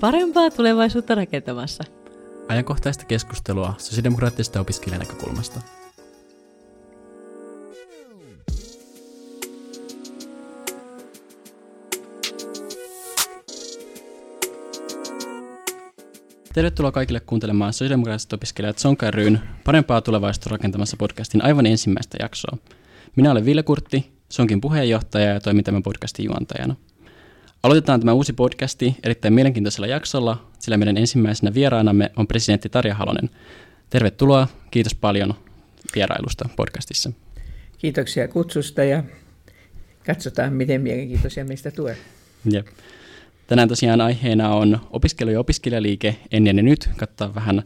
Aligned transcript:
Parempaa 0.00 0.50
tulevaisuutta 0.50 1.14
rakentamassa. 1.14 1.84
Ajankohtaista 2.48 3.04
keskustelua 3.04 3.74
sosiaalidemokraattisesta 3.78 4.60
opiskelijan 4.60 5.00
näkökulmasta. 5.00 5.60
Tervetuloa 16.54 16.92
kaikille 16.92 17.20
kuuntelemaan 17.20 17.72
sosiaalidemokraattiset 17.72 18.32
opiskelijat 18.32 18.78
Sonka 18.78 19.10
ryyn 19.10 19.40
Parempaa 19.64 20.00
tulevaisuutta 20.00 20.50
rakentamassa 20.50 20.96
podcastin 20.96 21.44
aivan 21.44 21.66
ensimmäistä 21.66 22.16
jaksoa. 22.20 22.56
Minä 23.16 23.30
olen 23.30 23.44
Ville 23.44 23.62
Kurtti, 23.62 24.12
Sonkin 24.28 24.60
puheenjohtaja 24.60 25.26
ja 25.26 25.40
toimin 25.40 25.64
tämän 25.64 25.82
podcastin 25.82 26.24
juontajana. 26.24 26.76
Aloitetaan 27.64 28.00
tämä 28.00 28.12
uusi 28.12 28.32
podcasti 28.32 28.96
erittäin 29.02 29.34
mielenkiintoisella 29.34 29.86
jaksolla, 29.86 30.46
sillä 30.58 30.76
meidän 30.76 30.96
ensimmäisenä 30.96 31.54
vieraanamme 31.54 32.12
on 32.16 32.26
presidentti 32.26 32.68
Tarja 32.68 32.94
Halonen. 32.94 33.30
Tervetuloa, 33.90 34.48
kiitos 34.70 34.94
paljon 34.94 35.34
vierailusta 35.94 36.48
podcastissa. 36.56 37.12
Kiitoksia 37.78 38.28
kutsusta 38.28 38.84
ja 38.84 39.04
katsotaan, 40.06 40.52
miten 40.52 40.80
mielenkiintoisia 40.80 41.44
meistä 41.44 41.70
tulee. 41.70 41.96
Jep. 42.50 42.66
Tänään 43.46 43.68
tosiaan 43.68 44.00
aiheena 44.00 44.54
on 44.54 44.80
opiskelu- 44.90 45.30
ja 45.30 45.40
opiskelijaliike 45.40 46.16
ennen 46.30 46.56
ja 46.56 46.62
nyt. 46.62 46.90
Katsotaan 46.96 47.34
vähän 47.34 47.58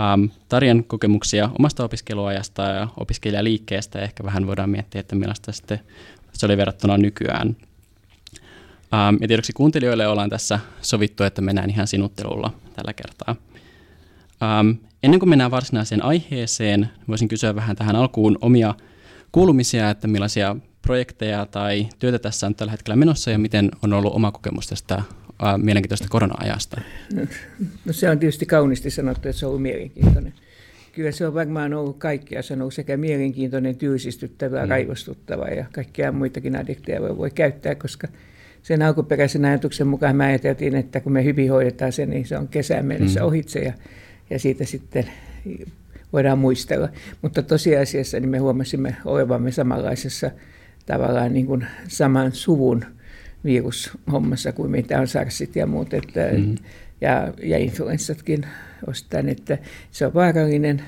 ähm, 0.00 0.24
Tarjan 0.48 0.84
kokemuksia 0.84 1.50
omasta 1.58 1.84
opiskeluajasta 1.84 2.62
ja 2.62 2.88
opiskelijaliikkeestä 2.96 3.98
ja 3.98 4.04
ehkä 4.04 4.24
vähän 4.24 4.46
voidaan 4.46 4.70
miettiä, 4.70 5.00
että 5.00 5.16
millaista 5.16 5.52
sitten 5.52 5.80
se 6.32 6.46
oli 6.46 6.56
verrattuna 6.56 6.98
nykyään. 6.98 7.56
Ähm, 8.94 9.16
ja 9.20 9.28
tiedoksi 9.28 9.52
kuuntelijoille 9.52 10.06
ollaan 10.06 10.30
tässä 10.30 10.58
sovittu, 10.80 11.24
että 11.24 11.42
mennään 11.42 11.70
ihan 11.70 11.86
sinuttelulla 11.86 12.52
tällä 12.76 12.92
kertaa. 12.92 13.36
Ähm, 14.42 14.70
ennen 15.02 15.20
kuin 15.20 15.30
mennään 15.30 15.50
varsinaiseen 15.50 16.04
aiheeseen, 16.04 16.88
voisin 17.08 17.28
kysyä 17.28 17.54
vähän 17.54 17.76
tähän 17.76 17.96
alkuun 17.96 18.38
omia 18.40 18.74
kuulumisia, 19.32 19.90
että 19.90 20.08
millaisia 20.08 20.56
projekteja 20.82 21.46
tai 21.46 21.88
työtä 21.98 22.18
tässä 22.18 22.46
on 22.46 22.54
tällä 22.54 22.70
hetkellä 22.70 22.96
menossa 22.96 23.30
ja 23.30 23.38
miten 23.38 23.70
on 23.82 23.92
ollut 23.92 24.14
oma 24.14 24.32
kokemus 24.32 24.66
tästä 24.66 24.94
äh, 24.94 25.04
mielenkiintoista 25.56 26.08
korona-ajasta? 26.10 26.80
No, 27.84 27.92
se 27.92 28.10
on 28.10 28.18
tietysti 28.18 28.46
kauniisti 28.46 28.90
sanottu, 28.90 29.28
että 29.28 29.40
se 29.40 29.46
on 29.46 29.50
ollut 29.50 29.62
mielenkiintoinen. 29.62 30.34
Kyllä 30.92 31.12
se 31.12 31.26
on 31.26 31.34
varmaan 31.34 31.74
ollut 31.74 31.98
kaikkia 31.98 32.42
sanoa 32.42 32.70
sekä 32.70 32.96
mielenkiintoinen, 32.96 33.76
tylsistyttävä, 33.76 34.62
mm. 34.62 34.68
raivostuttava 34.68 35.44
ja 35.44 35.64
kaikkia 35.72 36.12
muitakin 36.12 36.56
adjekteja 36.56 37.00
voi, 37.00 37.16
voi 37.16 37.30
käyttää, 37.30 37.74
koska 37.74 38.08
sen 38.68 38.82
alkuperäisen 38.82 39.44
ajatuksen 39.44 39.86
mukaan 39.86 40.16
me 40.16 40.24
ajateltiin, 40.24 40.74
että 40.74 41.00
kun 41.00 41.12
me 41.12 41.24
hyvin 41.24 41.50
hoidetaan 41.50 41.92
sen, 41.92 42.10
niin 42.10 42.26
se 42.26 42.38
on 42.38 42.48
kesän 42.48 42.86
mennessä 42.86 43.20
mm. 43.20 43.26
ohitse 43.26 43.60
ja, 43.60 43.72
ja 44.30 44.38
siitä 44.38 44.64
sitten 44.64 45.04
voidaan 46.12 46.38
muistella. 46.38 46.88
Mutta 47.22 47.42
tosiasiassa 47.42 48.20
niin 48.20 48.28
me 48.28 48.38
huomasimme 48.38 48.96
olevamme 49.04 49.52
samanlaisessa 49.52 50.30
tavallaan 50.86 51.34
niin 51.34 51.46
kuin 51.46 51.66
saman 51.88 52.32
suvun 52.32 52.84
virushommassa 53.44 54.52
kuin 54.52 54.70
mitä 54.70 55.00
on 55.00 55.08
sarsit 55.08 55.56
ja 55.56 55.66
muut, 55.66 55.94
että, 55.94 56.28
mm-hmm. 56.32 56.54
ja, 57.00 57.32
ja 57.42 57.58
influenssatkin 57.58 58.46
ostan, 58.86 59.28
että 59.28 59.58
se 59.90 60.06
on 60.06 60.14
vaarallinen, 60.14 60.82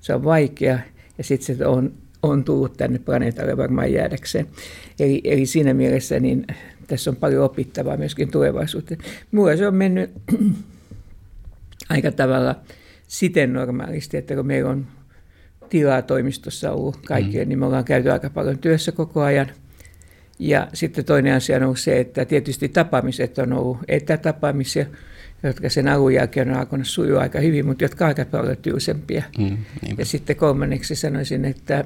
se 0.00 0.14
on 0.14 0.24
vaikea 0.24 0.78
ja 1.18 1.24
sitten 1.24 1.56
se 1.56 1.66
on, 1.66 1.92
on 2.22 2.44
tullut 2.44 2.76
tänne 2.76 2.98
planeetalle 2.98 3.56
varmaan 3.56 3.92
jäädäkseen. 3.92 4.46
Eli, 5.00 5.20
eli 5.24 5.46
siinä 5.46 5.74
mielessä 5.74 6.20
niin 6.20 6.46
tässä 6.86 7.10
on 7.10 7.16
paljon 7.16 7.44
opittavaa 7.44 7.96
myöskin 7.96 8.30
tulevaisuuteen. 8.30 9.00
Mulla 9.32 9.56
se 9.56 9.66
on 9.66 9.74
mennyt 9.74 10.10
aika 11.88 12.12
tavalla 12.12 12.54
siten 13.08 13.52
normaalisti, 13.52 14.16
että 14.16 14.34
kun 14.34 14.46
meillä 14.46 14.70
on 14.70 14.86
tilaa 15.68 16.02
toimistossa 16.02 16.72
ollut 16.72 16.96
kaikille, 17.06 17.44
mm. 17.44 17.48
niin 17.48 17.58
me 17.58 17.66
ollaan 17.66 17.84
käyty 17.84 18.10
aika 18.10 18.30
paljon 18.30 18.58
työssä 18.58 18.92
koko 18.92 19.22
ajan. 19.22 19.46
Ja 20.38 20.68
sitten 20.74 21.04
toinen 21.04 21.34
asia 21.34 21.56
on 21.56 21.62
ollut 21.62 21.78
se, 21.78 22.00
että 22.00 22.24
tietysti 22.24 22.68
tapaamiset 22.68 23.38
on 23.38 23.52
ollut 23.52 23.78
etätapaamisia, 23.88 24.86
jotka 25.42 25.68
sen 25.68 25.88
alun 25.88 26.14
jälkeen 26.14 26.50
on 26.50 26.56
alkanut 26.56 26.86
sujua 26.86 27.20
aika 27.20 27.40
hyvin, 27.40 27.66
mutta 27.66 27.84
jotka 27.84 28.06
aika 28.06 28.24
paljon 28.24 28.56
tylsempiä. 28.56 29.24
Mm, 29.38 29.58
ja 29.98 30.04
sitten 30.04 30.36
kolmanneksi 30.36 30.94
sanoisin, 30.94 31.44
että 31.44 31.84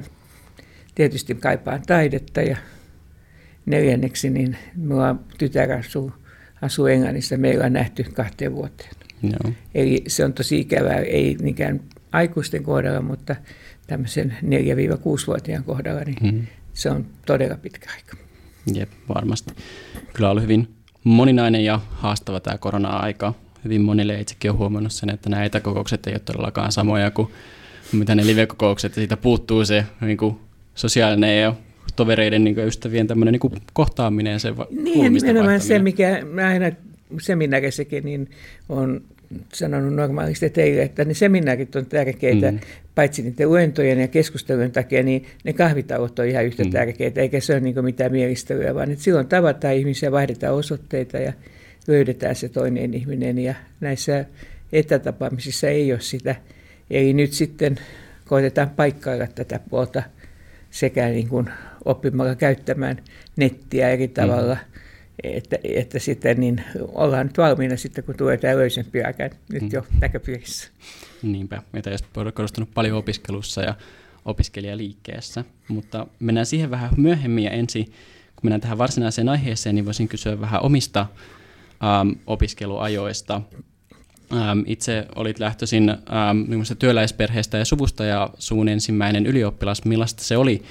tietysti 0.94 1.34
kaipaan 1.34 1.82
taidetta 1.87 2.41
ja 2.41 2.56
neljänneksi, 3.70 4.31
niin 4.31 4.56
minulla 4.76 5.16
tytär 5.38 5.72
asuu, 5.72 6.12
asuu 6.62 6.86
Englannissa, 6.86 7.36
meillä 7.36 7.64
on 7.64 7.72
nähty 7.72 8.04
kahteen 8.04 8.54
vuoteen. 8.54 8.91
No. 9.22 9.53
Eli 9.75 10.04
se 10.06 10.25
on 10.25 10.32
tosi 10.32 10.60
ikävää, 10.60 10.98
ei 10.98 11.36
niinkään 11.41 11.81
aikuisten 12.12 12.62
kohdalla, 12.62 13.03
mutta 13.03 13.36
tämmöisen 13.86 14.36
4-6-vuotiaan 14.42 15.64
kohdalla, 15.64 16.00
niin 16.00 16.34
mm. 16.34 16.47
se 16.72 16.91
on 16.91 17.06
todella 17.26 17.56
pitkä 17.56 17.91
aika. 17.97 18.16
Jep, 18.75 18.91
varmasti. 19.08 19.54
Kyllä 20.12 20.31
oli 20.31 20.42
hyvin 20.42 20.69
moninainen 21.04 21.64
ja 21.64 21.81
haastava 21.91 22.41
tämä 22.41 22.58
korona-aika. 22.58 23.34
Hyvin 23.64 23.81
monille 23.81 24.20
itsekin 24.20 24.50
on 24.50 24.58
huomannut 24.58 24.92
sen, 24.92 25.10
että 25.10 25.31
nämä 25.31 25.44
etäkokoukset 25.44 26.06
ei 26.06 26.12
ole 26.12 26.19
todellakaan 26.19 26.72
samoja 26.72 27.10
kuin 27.10 27.28
mitä 27.92 28.14
ne 28.14 28.26
live-kokoukset. 28.26 28.94
Siitä 28.94 29.16
puuttuu 29.16 29.64
se 29.64 29.87
niin 30.00 30.16
kuin 30.16 30.41
sosiaalinen 30.75 31.41
ja 31.41 31.54
tovereiden 31.97 32.45
niin 32.45 32.59
ystävien 32.59 33.07
tämmöinen 33.07 33.33
niin 33.33 33.63
kohtaaminen. 33.73 34.41
Se 34.41 34.49
niin, 34.71 35.13
nimenomaan 35.13 35.61
se, 35.61 35.79
mikä 35.79 36.23
aina 36.49 36.73
seminaarissakin 37.21 38.05
niin 38.05 38.31
on 38.69 39.01
sanonut 39.53 39.95
normaalisti 39.95 40.51
teille, 40.51 40.83
että 40.83 41.05
ne 41.05 41.15
seminaarit 41.15 41.77
on 41.77 41.87
tärkeitä, 41.87 42.51
mm. 42.51 42.59
paitsi 42.95 43.23
niiden 43.23 43.49
luentojen 43.49 44.01
ja 44.01 44.09
keskustelujen 44.09 44.73
takia, 44.73 45.03
niin 45.03 45.27
ne 45.45 45.53
kahvitauot 45.53 46.19
on 46.19 46.27
ihan 46.27 46.45
yhtä 46.45 46.65
mm. 46.65 46.71
tärkeitä, 46.71 47.21
eikä 47.21 47.41
se 47.41 47.53
ole 47.53 47.61
niin 47.61 47.85
mitään 47.85 48.12
mielistelyä, 48.12 48.75
vaan 48.75 48.91
että 48.91 49.05
silloin 49.05 49.27
tavataan 49.27 49.75
ihmisiä, 49.75 50.12
vaihdetaan 50.12 50.55
osoitteita 50.55 51.19
ja 51.19 51.33
löydetään 51.87 52.37
se 52.37 52.49
toinen 52.49 52.95
ihminen, 52.95 53.39
ja 53.39 53.55
näissä 53.81 54.25
etätapaamisissa 54.73 55.69
ei 55.69 55.93
ole 55.93 56.01
sitä. 56.01 56.35
Eli 56.91 57.12
nyt 57.12 57.33
sitten 57.33 57.77
koitetaan 58.27 58.71
paikkailla 58.71 59.27
tätä 59.27 59.61
puolta 59.71 60.03
sekä 60.71 61.09
niin 61.09 61.29
kuin 61.29 61.51
oppimalla 61.85 62.35
käyttämään 62.35 63.03
nettiä 63.37 63.91
eri 63.91 64.09
tavalla, 64.09 64.55
mm 64.55 64.81
että, 65.23 65.59
että 65.65 65.99
sitten 65.99 66.41
niin 66.41 66.65
ollaan 66.79 67.27
nyt 67.27 67.39
valmiina 67.39 67.77
sitten, 67.77 68.05
kun 68.05 68.17
tulee 68.17 68.37
tämä 68.37 68.57
löysempi 68.57 69.03
aika 69.03 69.31
nyt 69.53 69.63
mm. 69.63 69.69
jo 69.73 69.87
näköpiirissä. 70.01 70.69
Niinpä, 71.23 71.63
meitä 71.73 71.91
on 72.17 72.33
korostunut 72.33 72.75
paljon 72.75 72.99
opiskelussa 72.99 73.63
ja 73.63 73.75
opiskelijaliikkeessä, 74.25 75.45
mutta 75.69 76.07
mennään 76.21 76.47
siihen 76.47 76.71
vähän 76.71 76.91
myöhemmin 76.97 77.45
ja 77.45 77.51
ensin, 77.51 77.85
kun 77.85 78.43
mennään 78.43 78.61
tähän 78.61 78.79
varsinaiseen 78.79 79.29
aiheeseen, 79.29 79.75
niin 79.75 79.85
voisin 79.85 80.09
kysyä 80.09 80.41
vähän 80.41 80.62
omista 80.62 81.07
ähm, 81.85 82.11
opiskeluajoista. 82.27 83.41
Ähm, 84.33 84.61
itse 84.67 85.07
olit 85.15 85.39
lähtöisin 85.39 85.89
ähm, 85.89 86.62
työläisperheestä 86.79 87.59
ja 87.59 87.65
suvusta 87.65 88.05
ja 88.05 88.31
suun 88.39 88.69
ensimmäinen 88.69 89.27
ylioppilas. 89.27 89.85
Millaista 89.85 90.25
se 90.25 90.37
oli 90.37 90.62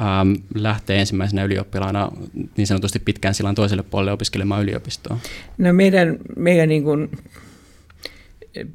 ähm, 0.00 0.32
lähtee 0.54 1.00
ensimmäisenä 1.00 1.44
ylioppilaana 1.44 2.12
niin 2.56 2.66
sanotusti 2.66 2.98
pitkään 2.98 3.34
sillan 3.34 3.54
toiselle 3.54 3.82
puolelle 3.82 4.12
opiskelemaan 4.12 4.62
yliopistoa? 4.62 5.18
No 5.58 5.72
meidän, 5.72 6.18
meidän 6.36 6.68
niin 6.68 6.84
kuin 6.84 7.10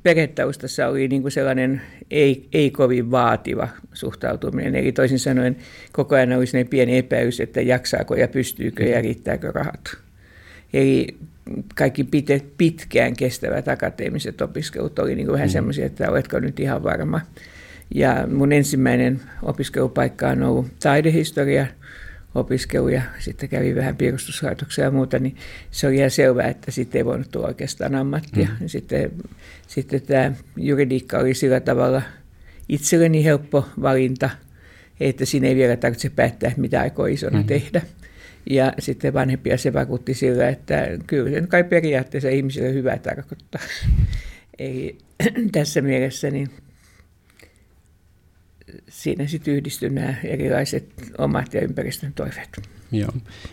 perhetaustassa 0.03 0.87
oli 0.87 1.07
niin 1.07 1.21
kuin 1.21 1.31
sellainen 1.31 1.81
ei, 2.11 2.47
ei 2.53 2.71
kovin 2.71 3.11
vaativa 3.11 3.67
suhtautuminen. 3.93 4.75
Eli 4.75 4.91
toisin 4.91 5.19
sanoen 5.19 5.55
koko 5.91 6.15
ajan 6.15 6.33
oli 6.33 6.47
sellainen 6.47 6.69
pieni 6.69 6.97
epäys, 6.97 7.39
että 7.39 7.61
jaksaako 7.61 8.15
ja 8.15 8.27
pystyykö 8.27 8.83
ja 8.83 9.01
riittääkö 9.01 9.51
rahat. 9.51 9.97
Eli 10.73 11.17
kaikki 11.75 12.03
pite, 12.03 12.41
pitkään 12.57 13.15
kestävät 13.15 13.67
akateemiset 13.67 14.41
opiskelut 14.41 14.99
oli 14.99 15.15
niin 15.15 15.25
kuin 15.25 15.33
vähän 15.33 15.47
mm. 15.47 15.51
semmoisia, 15.51 15.85
että 15.85 16.11
oletko 16.11 16.39
nyt 16.39 16.59
ihan 16.59 16.83
varma. 16.83 17.21
Ja 17.95 18.27
mun 18.31 18.51
ensimmäinen 18.51 19.21
opiskelupaikka 19.43 20.27
on 20.27 20.43
ollut 20.43 20.79
taidehistoria 20.79 21.67
opiskelu 22.35 22.87
ja 22.87 23.01
sitten 23.19 23.49
kävi 23.49 23.75
vähän 23.75 23.95
piirustuslaitoksia 23.95 24.83
ja 24.83 24.91
muuta, 24.91 25.19
niin 25.19 25.35
se 25.71 25.87
oli 25.87 25.95
ihan 25.95 26.11
selvää, 26.11 26.47
että 26.47 26.71
sitten 26.71 26.99
ei 26.99 27.05
voinut 27.05 27.31
tulla 27.31 27.47
oikeastaan 27.47 27.95
ammattia. 27.95 28.49
Mm. 28.59 28.67
Sitten, 28.67 29.11
sitten 29.67 30.01
tämä 30.01 30.31
juridiikka 30.57 31.17
oli 31.17 31.33
sillä 31.33 31.59
tavalla 31.59 32.01
itselleni 32.69 33.23
helppo 33.23 33.65
valinta, 33.81 34.29
että 34.99 35.25
siinä 35.25 35.47
ei 35.47 35.55
vielä 35.55 35.75
tarvitse 35.75 36.09
päättää, 36.09 36.51
mitä 36.57 36.81
aikoo 36.81 37.05
isona 37.05 37.39
mm. 37.39 37.45
tehdä. 37.45 37.81
Ja 38.49 38.73
sitten 38.79 39.13
vanhempia 39.13 39.57
se 39.57 39.73
vakuutti 39.73 40.13
sillä, 40.13 40.49
että 40.49 40.87
kyllä 41.07 41.29
sen 41.29 41.47
kai 41.47 41.63
periaatteessa 41.63 42.29
ihmisille 42.29 42.73
hyvää 42.73 42.97
tarkoittaa. 42.97 43.61
Eli 44.59 44.97
tässä 45.51 45.81
mielessä 45.81 46.31
niin 46.31 46.49
siinä 48.89 49.27
sitten 49.27 49.53
yhdistyy 49.53 49.89
nämä 49.89 50.13
erilaiset 50.23 50.85
omat 51.17 51.53
ja 51.53 51.61
ympäristön 51.61 52.13
toiveet. 52.13 52.49
Joo. 52.91 53.11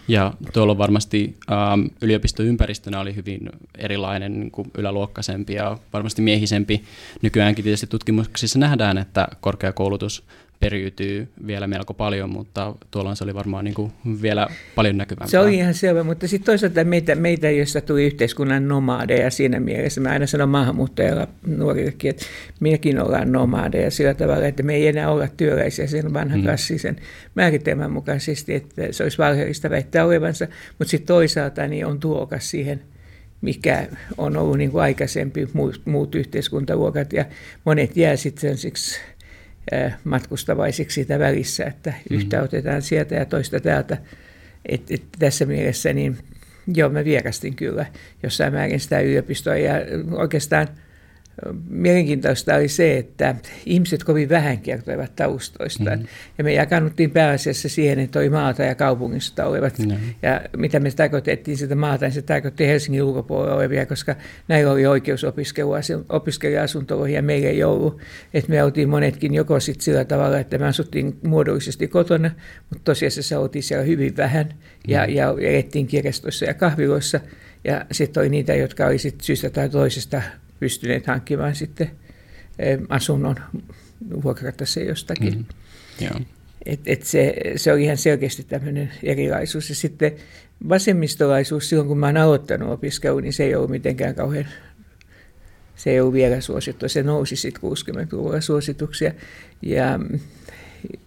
Ja 0.08 0.32
tuolla 0.52 0.78
varmasti 0.78 1.36
ähm, 1.52 1.80
yliopistoympäristönä 2.02 3.00
oli 3.00 3.16
hyvin 3.16 3.50
erilainen, 3.78 4.40
niin 4.40 4.50
kuin 4.50 4.70
yläluokkaisempi 4.78 5.54
ja 5.54 5.78
varmasti 5.92 6.22
miehisempi. 6.22 6.84
Nykyäänkin 7.22 7.64
tietysti 7.64 7.86
tutkimuksissa 7.86 8.58
nähdään, 8.58 8.98
että 8.98 9.28
korkeakoulutus 9.40 10.24
periytyy 10.60 11.28
vielä 11.46 11.66
melko 11.66 11.94
paljon, 11.94 12.30
mutta 12.30 12.74
tuolla 12.90 13.14
se 13.14 13.24
oli 13.24 13.34
varmaan 13.34 13.64
niin 13.64 13.74
kuin 13.74 13.92
vielä 14.22 14.46
paljon 14.74 14.96
näkyvämpää. 14.96 15.26
Se 15.26 15.38
oli 15.38 15.54
ihan 15.54 15.74
selvä, 15.74 16.02
mutta 16.02 16.28
sitten 16.28 16.46
toisaalta 16.46 16.84
meitä, 16.84 17.14
meitä 17.14 17.50
joista 17.50 17.80
tuli 17.80 18.04
yhteiskunnan 18.06 18.68
nomadeja 18.68 19.30
siinä 19.30 19.60
mielessä. 19.60 20.00
Mä 20.00 20.10
aina 20.10 20.26
sanon 20.26 20.48
maahanmuuttajilla 20.48 21.28
nuorillekin, 21.46 22.10
että 22.10 22.26
minäkin 22.60 23.00
ollaan 23.00 23.32
nomadeja 23.32 23.90
sillä 23.90 24.14
tavalla, 24.14 24.46
että 24.46 24.62
me 24.62 24.74
ei 24.74 24.86
enää 24.86 25.10
olla 25.10 25.28
työläisiä 25.28 25.86
sen 25.86 26.14
vanhan 26.14 26.38
mm. 26.38 26.44
klassisen 26.44 26.96
määritelmän 27.34 27.90
mukaisesti, 27.90 28.54
että 28.54 28.82
se 28.90 29.02
olisi 29.02 29.18
valheellista 29.18 29.70
väittää 29.70 30.04
olevansa, 30.04 30.46
mutta 30.78 30.90
sitten 30.90 31.06
toisaalta 31.06 31.66
niin 31.66 31.86
on 31.86 32.00
tuokas 32.00 32.50
siihen 32.50 32.82
mikä 33.40 33.86
on 34.18 34.36
ollut 34.36 34.58
niin 34.58 34.70
kuin 34.70 34.82
aikaisempi 34.82 35.48
muut, 35.52 35.80
muut 35.84 36.14
yhteiskuntaluokat 36.14 37.12
ja 37.12 37.24
monet 37.64 37.96
jää 37.96 38.16
sitten 38.16 38.56
siksi 38.56 39.00
matkustavaisiksi 40.04 40.94
siitä 40.94 41.18
välissä, 41.18 41.64
että 41.64 41.94
yhtä 42.10 42.36
mm. 42.36 42.44
otetaan 42.44 42.82
sieltä 42.82 43.14
ja 43.14 43.24
toista 43.24 43.60
täältä. 43.60 43.96
Et, 44.68 44.82
et 44.90 45.02
tässä 45.18 45.46
mielessä 45.46 45.92
niin 45.92 46.18
joo, 46.74 46.88
mä 46.90 47.04
vierastin 47.04 47.54
kyllä 47.56 47.86
jossain 48.22 48.52
määrin 48.52 48.80
sitä 48.80 49.00
yliopistoa 49.00 49.56
ja 49.56 49.74
oikeastaan– 50.18 50.68
mielenkiintoista 51.68 52.54
oli 52.54 52.68
se, 52.68 52.98
että 52.98 53.34
ihmiset 53.66 54.04
kovin 54.04 54.28
vähän 54.28 54.58
kertoivat 54.58 55.16
taustoistaan. 55.16 55.98
Mm. 55.98 56.06
Ja 56.38 56.44
me 56.44 56.52
jakannuttiin 56.52 57.10
pääasiassa 57.10 57.68
siihen, 57.68 57.98
että 57.98 58.18
oli 58.18 58.30
maata 58.30 58.62
ja 58.62 58.74
kaupungista 58.74 59.46
olevat. 59.46 59.78
Mm. 59.78 59.96
Ja 60.22 60.40
mitä 60.56 60.80
me 60.80 60.90
tarkoitettiin 60.90 61.56
sitä 61.56 61.74
maata, 61.74 62.04
niin 62.04 62.12
se 62.12 62.22
tarkoitti 62.22 62.66
Helsingin 62.66 63.02
ulkopuolella 63.02 63.56
olevia, 63.56 63.86
koska 63.86 64.16
näillä 64.48 64.72
oli 64.72 64.86
oikeus 64.86 65.24
opiskelija-asuntoloihin 66.08 67.16
ja 67.16 67.22
meillä 67.22 67.48
ei 67.48 67.64
ollut. 67.64 68.00
Että 68.34 68.50
me 68.50 68.62
oltiin 68.62 68.88
monetkin 68.88 69.34
joko 69.34 69.60
sit 69.60 69.80
sillä 69.80 70.04
tavalla, 70.04 70.38
että 70.38 70.58
me 70.58 70.66
asuttiin 70.66 71.18
muodollisesti 71.22 71.88
kotona, 71.88 72.30
mutta 72.70 72.84
tosiasiassa 72.84 73.40
oltiin 73.40 73.62
siellä 73.62 73.84
hyvin 73.84 74.16
vähän 74.16 74.48
ja, 74.88 75.06
mm. 75.06 75.12
ja 75.12 75.34
elettiin 75.40 75.86
kirjastoissa 75.86 76.44
ja 76.44 76.54
kahviloissa. 76.54 77.20
Ja 77.64 77.86
sitten 77.92 78.20
oli 78.20 78.28
niitä, 78.28 78.54
jotka 78.54 78.86
oli 78.86 78.98
sit 78.98 79.20
syystä 79.20 79.50
tai 79.50 79.68
toisesta 79.68 80.22
pystyneet 80.60 81.06
hankkimaan 81.06 81.54
sitten 81.54 81.90
asunnon 82.88 83.36
vuokrata 84.22 84.66
se 84.66 84.84
jostakin. 84.84 85.34
Mm, 85.34 85.44
joo. 86.00 86.20
Et, 86.66 86.80
et 86.86 87.02
se, 87.02 87.34
se 87.56 87.72
on 87.72 87.80
ihan 87.80 87.96
selkeästi 87.96 88.44
tämmöinen 88.44 88.92
erilaisuus. 89.02 89.68
Ja 89.68 89.74
sitten 89.74 90.12
vasemmistolaisuus, 90.68 91.68
silloin 91.68 91.88
kun 91.88 91.98
mä 91.98 92.06
oon 92.06 92.16
aloittanut 92.16 92.70
opiskelun, 92.70 93.22
niin 93.22 93.32
se 93.32 93.44
ei 93.44 93.54
ollut 93.54 93.70
mitenkään 93.70 94.14
kauhean, 94.14 94.46
se 95.76 95.90
ei 95.90 96.00
ollut 96.00 96.14
vielä 96.14 96.40
suosittu. 96.40 96.88
Se 96.88 97.02
nousi 97.02 97.36
sitten 97.36 97.62
60-luvulla 97.62 98.40
suosituksia. 98.40 99.12
Ja 99.62 100.00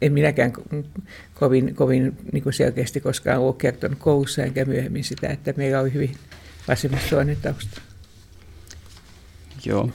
en 0.01 0.13
minäkään 0.13 0.53
kovin, 1.33 1.75
kovin 1.75 2.17
niin 2.31 2.43
kuin 2.43 2.53
selkeästi 2.53 3.01
koskaan 3.01 3.39
ole 3.39 3.55
kertonut 3.57 3.99
koulussa 3.99 4.43
enkä 4.43 4.65
myöhemmin 4.65 5.03
sitä, 5.03 5.27
että 5.27 5.53
meillä 5.57 5.79
oli 5.79 5.93
hyvin 5.93 6.15
vasemmistolainen 6.67 7.37
tausta. 7.41 7.81
Joo. 9.65 9.89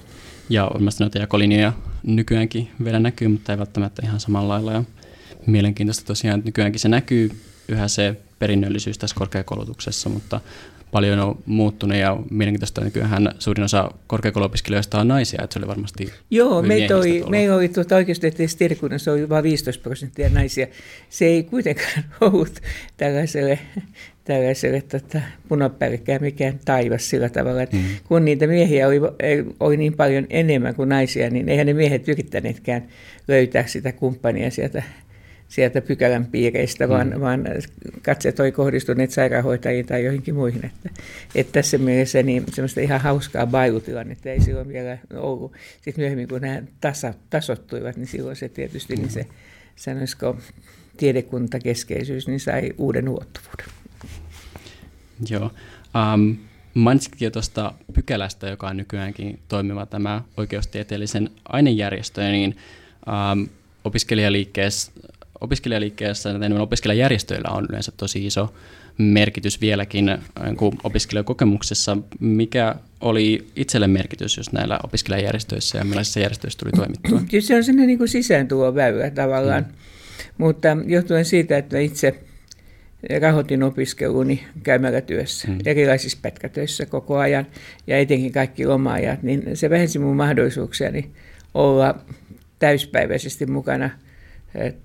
Ja 0.48 0.70
varmasti 0.74 1.04
noita 1.04 1.18
jakolinjoja 1.18 1.72
nykyäänkin 2.02 2.70
vielä 2.84 2.98
näkyy, 2.98 3.28
mutta 3.28 3.52
ei 3.52 3.58
välttämättä 3.58 4.02
ihan 4.04 4.20
samalla 4.20 4.54
lailla. 4.54 4.72
Ja 4.72 4.84
mielenkiintoista 5.46 6.04
tosiaan, 6.04 6.38
että 6.38 6.48
nykyäänkin 6.48 6.80
se 6.80 6.88
näkyy 6.88 7.30
yhä 7.68 7.88
se 7.88 8.16
perinnöllisyys 8.38 8.98
tässä 8.98 9.16
korkeakoulutuksessa, 9.16 10.08
mutta 10.08 10.40
paljon 10.94 11.18
on 11.18 11.38
muuttunut 11.46 11.96
ja 11.96 12.16
mielenkiintoista 12.30 12.80
nykyään 12.80 13.34
suurin 13.38 13.64
osa 13.64 13.90
korkeakouluopiskelijoista 14.06 15.00
on 15.00 15.08
naisia, 15.08 15.40
että 15.44 15.54
se 15.54 15.58
oli 15.58 15.66
varmasti 15.66 16.12
Joo, 16.30 16.62
meitä 16.62 16.96
oli, 16.96 17.24
meillä 17.28 17.56
oli 17.56 17.68
tuota 17.68 17.96
oikeustieteellisessä 17.96 18.58
tiedekunnassa 18.58 19.12
oli 19.12 19.28
vain 19.28 19.42
15 19.42 19.82
prosenttia 19.82 20.28
naisia. 20.28 20.66
Se 21.10 21.24
ei 21.24 21.42
kuitenkaan 21.42 22.04
ollut 22.20 22.60
tällaiselle 22.96 23.58
tällaiselle 24.24 24.80
tota, 24.80 25.20
punapärkää 25.48 26.18
mikään 26.18 26.60
taivas 26.64 27.10
sillä 27.10 27.28
tavalla, 27.28 27.62
että 27.62 27.76
mm. 27.76 27.82
kun 28.04 28.24
niitä 28.24 28.46
miehiä 28.46 28.88
oli, 28.88 29.00
oli 29.60 29.76
niin 29.76 29.94
paljon 29.94 30.26
enemmän 30.30 30.74
kuin 30.74 30.88
naisia, 30.88 31.30
niin 31.30 31.48
eihän 31.48 31.66
ne 31.66 31.72
miehet 31.72 32.08
yrittäneetkään 32.08 32.88
löytää 33.28 33.66
sitä 33.66 33.92
kumppania 33.92 34.50
sieltä, 34.50 34.82
sieltä 35.48 35.80
pykälän 35.80 36.26
piireistä, 36.26 36.88
vaan, 36.88 37.08
mm. 37.08 37.20
vaan 37.20 37.44
katseet 38.02 38.40
oli 38.40 38.52
kohdistuneet 38.52 39.10
sairaanhoitajiin 39.10 39.86
tai 39.86 40.04
joihinkin 40.04 40.34
muihin. 40.34 40.64
Että, 40.64 40.90
että 41.34 41.52
tässä 41.52 41.78
mielessä 41.78 42.22
niin 42.22 42.44
semmoista 42.52 42.80
ihan 42.80 43.00
hauskaa 43.00 43.46
bailutilannetta 43.46 44.30
ei 44.30 44.40
silloin 44.40 44.68
vielä 44.68 44.98
ollut. 45.14 45.52
Sitten 45.74 46.02
myöhemmin, 46.02 46.28
kun 46.28 46.40
nämä 46.40 46.62
tasa, 46.80 47.14
tasottuivat, 47.30 47.96
niin 47.96 48.06
silloin 48.06 48.36
se 48.36 48.48
tietysti, 48.48 48.96
mm. 48.96 49.02
niin 49.02 49.10
se 49.10 49.26
sanoisiko 49.76 50.36
tiedekuntakeskeisyys, 50.96 52.28
niin 52.28 52.40
sai 52.40 52.72
uuden 52.78 53.08
ulottuvuuden. 53.08 53.83
Joo. 55.30 55.50
Um, 56.14 56.36
mainitsitkin 56.74 57.26
jo 57.26 57.30
tuosta 57.30 57.72
pykälästä, 57.92 58.48
joka 58.48 58.68
on 58.68 58.76
nykyäänkin 58.76 59.38
toimiva 59.48 59.86
tämä 59.86 60.22
oikeustieteellisen 60.36 61.30
ainejärjestö, 61.48 62.22
niin 62.22 62.56
um, 63.06 63.48
opiskelijaliikkeessä, 63.84 64.92
opiskelijaliikkeessä 65.40 66.30
ja 66.30 66.62
opiskelijajärjestöillä 66.62 67.48
on 67.50 67.66
yleensä 67.70 67.92
tosi 67.96 68.26
iso 68.26 68.54
merkitys 68.98 69.60
vieläkin 69.60 70.06
niin 70.06 70.78
opiskelijakokemuksessa. 70.84 71.96
Mikä 72.20 72.74
oli 73.00 73.46
itselle 73.56 73.86
merkitys 73.86 74.36
just 74.36 74.52
näillä 74.52 74.78
opiskelijajärjestöissä 74.84 75.78
ja 75.78 75.84
millaisissa 75.84 76.20
järjestöissä 76.20 76.58
tuli 76.58 76.72
toimittua? 76.72 77.20
Kyllä 77.30 77.44
se 77.44 77.56
on 77.56 77.64
sellainen 77.64 77.98
niin 77.98 78.08
sisääntulo 78.08 78.74
väylä 78.74 79.10
tavallaan, 79.10 79.62
mm. 79.62 79.74
mutta 80.38 80.68
johtuen 80.86 81.24
siitä, 81.24 81.58
että 81.58 81.78
itse– 81.78 82.14
rahoitin 83.20 83.62
opiskeluni 83.62 84.44
käymällä 84.62 85.00
työssä, 85.00 85.48
hmm. 85.48 85.58
erilaisissa 85.66 86.18
pätkätöissä 86.22 86.86
koko 86.86 87.18
ajan 87.18 87.46
ja 87.86 87.98
etenkin 87.98 88.32
kaikki 88.32 88.66
loma-ajat, 88.66 89.22
niin 89.22 89.56
se 89.56 89.70
vähensi 89.70 89.98
mun 89.98 90.16
mahdollisuuksiani 90.16 91.10
olla 91.54 91.98
täyspäiväisesti 92.58 93.46
mukana 93.46 93.90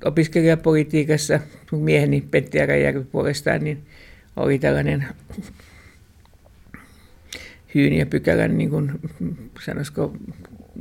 opiskelijapolitiikassa. 0.06 1.39
Mieheni 1.71 2.21
Pentti 2.31 2.62
Arajärvi 2.62 3.04
puolestaan 3.04 3.63
niin 3.63 3.83
oli 4.36 4.60
tällainen 4.60 5.06
Hyyni 7.75 8.00
ja 8.00 8.06
Pykälän, 8.06 8.57
niin 8.57 8.69
kuin, 8.69 8.92
sanoisiko, 9.66 10.18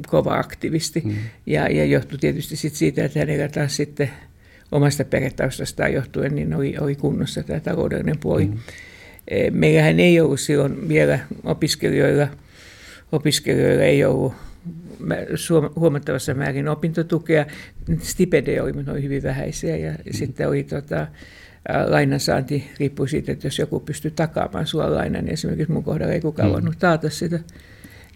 kova 0.07 0.39
aktivisti. 0.39 1.01
Hmm. 1.01 1.17
Ja, 1.47 1.69
ja 1.69 1.85
johtui 1.85 2.19
tietysti 2.19 2.57
sit 2.57 2.75
siitä, 2.75 3.05
että 3.05 3.19
hänellä 3.19 3.49
taas 3.49 3.77
sitten– 3.77 4.11
omasta 4.73 5.05
perhetaustastaan 5.05 5.93
johtuen, 5.93 6.35
niin 6.35 6.55
oli, 6.55 6.75
oli 6.81 6.95
kunnossa 6.95 7.43
tämä 7.43 7.61
taloudellinen 7.61 8.19
puoli. 8.19 8.47
Mm. 8.47 8.59
E, 9.29 9.51
meillähän 9.51 10.01
ei 10.01 10.21
ollut 10.21 10.41
silloin 10.41 10.89
vielä 10.89 11.19
opiskelijoilla, 11.45 12.29
opiskelijoilla 13.13 13.85
ei 13.85 14.05
ollut 14.05 14.35
huomattavassa 15.77 16.35
määrin 16.35 16.69
opintotukea. 16.69 17.47
Stipendejä 17.99 18.63
oli, 18.63 18.73
oli 18.91 19.03
hyvin 19.03 19.23
vähäisiä 19.23 19.77
ja 19.77 19.91
mm. 19.91 19.99
sitten 20.11 20.49
oli 20.49 20.63
tota, 20.63 21.07
lainansaanti 21.87 22.71
riippui 22.79 23.09
siitä, 23.09 23.33
että 23.33 23.47
jos 23.47 23.59
joku 23.59 23.81
pystyy 23.81 24.11
takaamaan 24.11 24.67
sua 24.67 24.95
lainan, 24.95 25.25
niin 25.25 25.33
esimerkiksi 25.33 25.73
mun 25.73 25.85
kohdalla 25.85 26.13
ei 26.13 26.21
kukaan 26.21 26.49
mm. 26.49 26.53
voinut 26.53 26.79
taata 26.79 27.11
sitä 27.11 27.41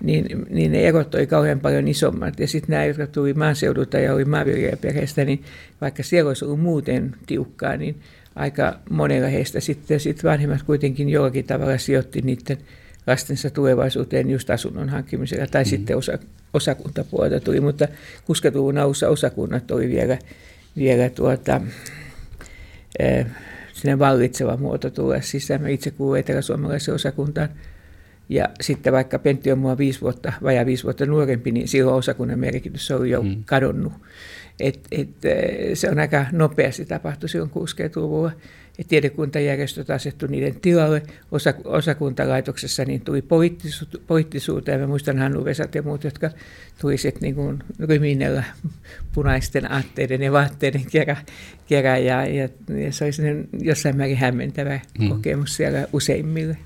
niin, 0.03 0.47
niin 0.51 0.73
ne 0.73 0.81
erot 0.81 1.15
oli 1.15 1.27
kauhean 1.27 1.61
paljon 1.61 1.89
isommat. 1.89 2.41
Ja 2.41 2.49
sitten 2.49 2.71
nämä, 2.71 2.85
jotka 2.85 3.07
tuli 3.07 3.35
maaseudulta 3.35 3.99
ja 3.99 4.15
oli 4.15 4.25
maanviljelijäperheestä, 4.25 5.25
niin 5.25 5.45
vaikka 5.81 6.03
siellä 6.03 6.29
olisi 6.29 6.45
ollut 6.45 6.61
muuten 6.61 7.15
tiukkaa, 7.27 7.77
niin 7.77 8.01
aika 8.35 8.79
monella 8.91 9.29
heistä 9.29 9.61
sitten 9.61 10.01
sit 10.01 10.25
vanhemmat 10.25 10.63
kuitenkin 10.63 11.09
jollakin 11.09 11.45
tavalla 11.45 11.79
sijoitti 11.79 12.21
niiden 12.23 12.59
lastensa 13.07 13.51
tulevaisuuteen 13.51 14.31
just 14.31 14.51
asunnon 14.51 14.89
hankkimisella, 14.89 15.47
tai 15.47 15.65
mm. 15.65 15.69
sitten 15.69 15.97
osa, 15.97 16.19
osakuntapuolelta 16.55 17.41
tuli, 17.41 17.61
mutta 17.61 17.89
60-luvun 18.21 18.79
alussa 18.79 19.09
osakunnat 19.09 19.71
oli 19.71 19.89
vielä, 19.89 20.19
vielä 20.77 21.11
tuota, 21.11 21.61
äh, 23.03 23.27
sinne 23.73 23.99
vallitseva 23.99 24.57
muoto 24.57 24.91
tulla 24.91 25.21
sisään. 25.21 25.63
Mä 25.63 25.69
itse 25.69 25.91
kuulun 25.91 26.19
etelä-suomalaisen 26.19 26.95
osakuntaan, 26.95 27.49
ja 28.33 28.49
sitten 28.61 28.93
vaikka 28.93 29.19
Pentti 29.19 29.53
on 29.53 29.59
mua 29.59 29.79
viisi 29.79 30.01
vuotta, 30.01 30.33
vajaa 30.43 30.67
viisi 30.67 30.85
vuotta 30.85 31.07
nuorempi, 31.07 31.53
niin 31.53 31.69
silloin 31.69 31.97
osakunnan 31.97 32.39
merkitys 32.39 32.91
on 32.91 33.11
jo 33.11 33.23
mm. 33.23 33.45
kadonnut. 33.45 33.93
Et, 34.61 34.81
et, 34.93 35.25
eh, 35.25 35.71
se 35.75 35.91
on 35.91 35.99
aika 35.99 36.27
nopeasti 36.33 36.85
tapahtu 36.85 37.29
silloin 37.29 37.51
60-luvulla. 37.51 38.33
että 38.79 38.89
tiedekuntajärjestöt 38.89 39.91
asettu 39.91 40.27
niiden 40.27 40.61
tilalle. 40.61 41.03
Osa, 41.31 41.55
osakuntalaitoksessa 41.65 42.85
niin 42.85 43.01
tuli 43.01 43.23
poliittisu, 43.23 43.87
poliittisuuteen. 44.07 44.81
Mä 44.81 44.87
muistan 44.87 45.19
Hannu 45.19 45.45
Vesat 45.45 45.75
ja 45.75 45.83
muut, 45.83 46.05
jotka 46.05 46.31
tuli 46.81 46.99
sitten 46.99 47.23
niin 47.23 47.35
kuin 47.35 47.59
ryminellä 47.81 48.45
punaisten 49.15 49.73
aatteiden 49.73 50.23
ja 50.23 50.33
vaatteiden 50.33 50.85
kerran. 50.93 51.17
kerran 51.67 52.05
ja, 52.05 52.27
ja, 52.27 52.49
ja, 52.85 52.93
se 52.93 53.05
oli 53.05 53.49
jossain 53.61 53.97
määrin 53.97 54.17
hämmentävä 54.17 54.81
hmm. 54.99 55.09
kokemus 55.09 55.57
siellä 55.57 55.87
useimmille. 55.93 56.57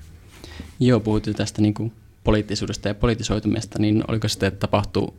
Joo, 0.79 0.99
puhuttiin 0.99 1.35
tästä 1.35 1.61
niin 1.61 1.73
kuin 1.73 1.91
poliittisuudesta 2.23 2.87
ja 2.87 2.95
politisoitumista, 2.95 3.79
niin 3.79 4.03
oliko 4.07 4.27
sitten, 4.27 4.47
että 4.47 4.59
tapahtuu 4.59 5.17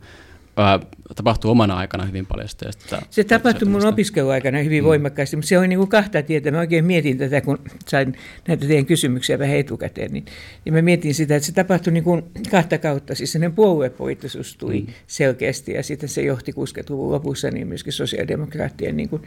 tapahtuu 1.15 1.51
omana 1.51 1.77
aikana 1.77 2.05
hyvin 2.05 2.25
paljon 2.25 2.49
sitä. 2.49 2.71
sitä 2.71 3.01
se 3.09 3.23
tapahtui 3.23 3.67
mun 3.67 3.85
opiskeluaikana 3.85 4.59
hyvin 4.59 4.83
mm. 4.83 4.87
voimakkaasti, 4.87 5.35
mutta 5.35 5.47
se 5.47 5.57
oli 5.57 5.67
niin 5.67 5.79
kuin 5.79 5.89
kahta 5.89 6.23
tietä. 6.23 6.51
Mä 6.51 6.59
oikein 6.59 6.85
mietin 6.85 7.17
tätä, 7.17 7.41
kun 7.41 7.59
sain 7.87 8.15
näitä 8.47 8.67
teidän 8.67 8.85
kysymyksiä 8.85 9.39
vähän 9.39 9.55
etukäteen, 9.55 10.11
niin, 10.11 10.25
niin 10.65 10.73
mä 10.73 10.81
mietin 10.81 11.13
sitä, 11.13 11.35
että 11.35 11.47
se 11.47 11.53
tapahtui 11.53 11.93
niin 11.93 12.03
kuin 12.03 12.23
kahta 12.51 12.77
kautta. 12.77 13.15
Siis 13.15 13.31
sellainen 13.31 13.55
puoluepoliittisuus 13.55 14.57
tuli 14.57 14.81
mm. 14.81 14.93
selkeästi 15.07 15.71
ja 15.71 15.83
sitten 15.83 16.09
se 16.09 16.21
johti 16.21 16.51
60-luvun 16.51 17.11
lopussa 17.11 17.51
niin 17.51 17.67
myöskin 17.67 17.93
sosiaalidemokraattien 17.93 18.97
niin 18.97 19.09
kuin 19.09 19.21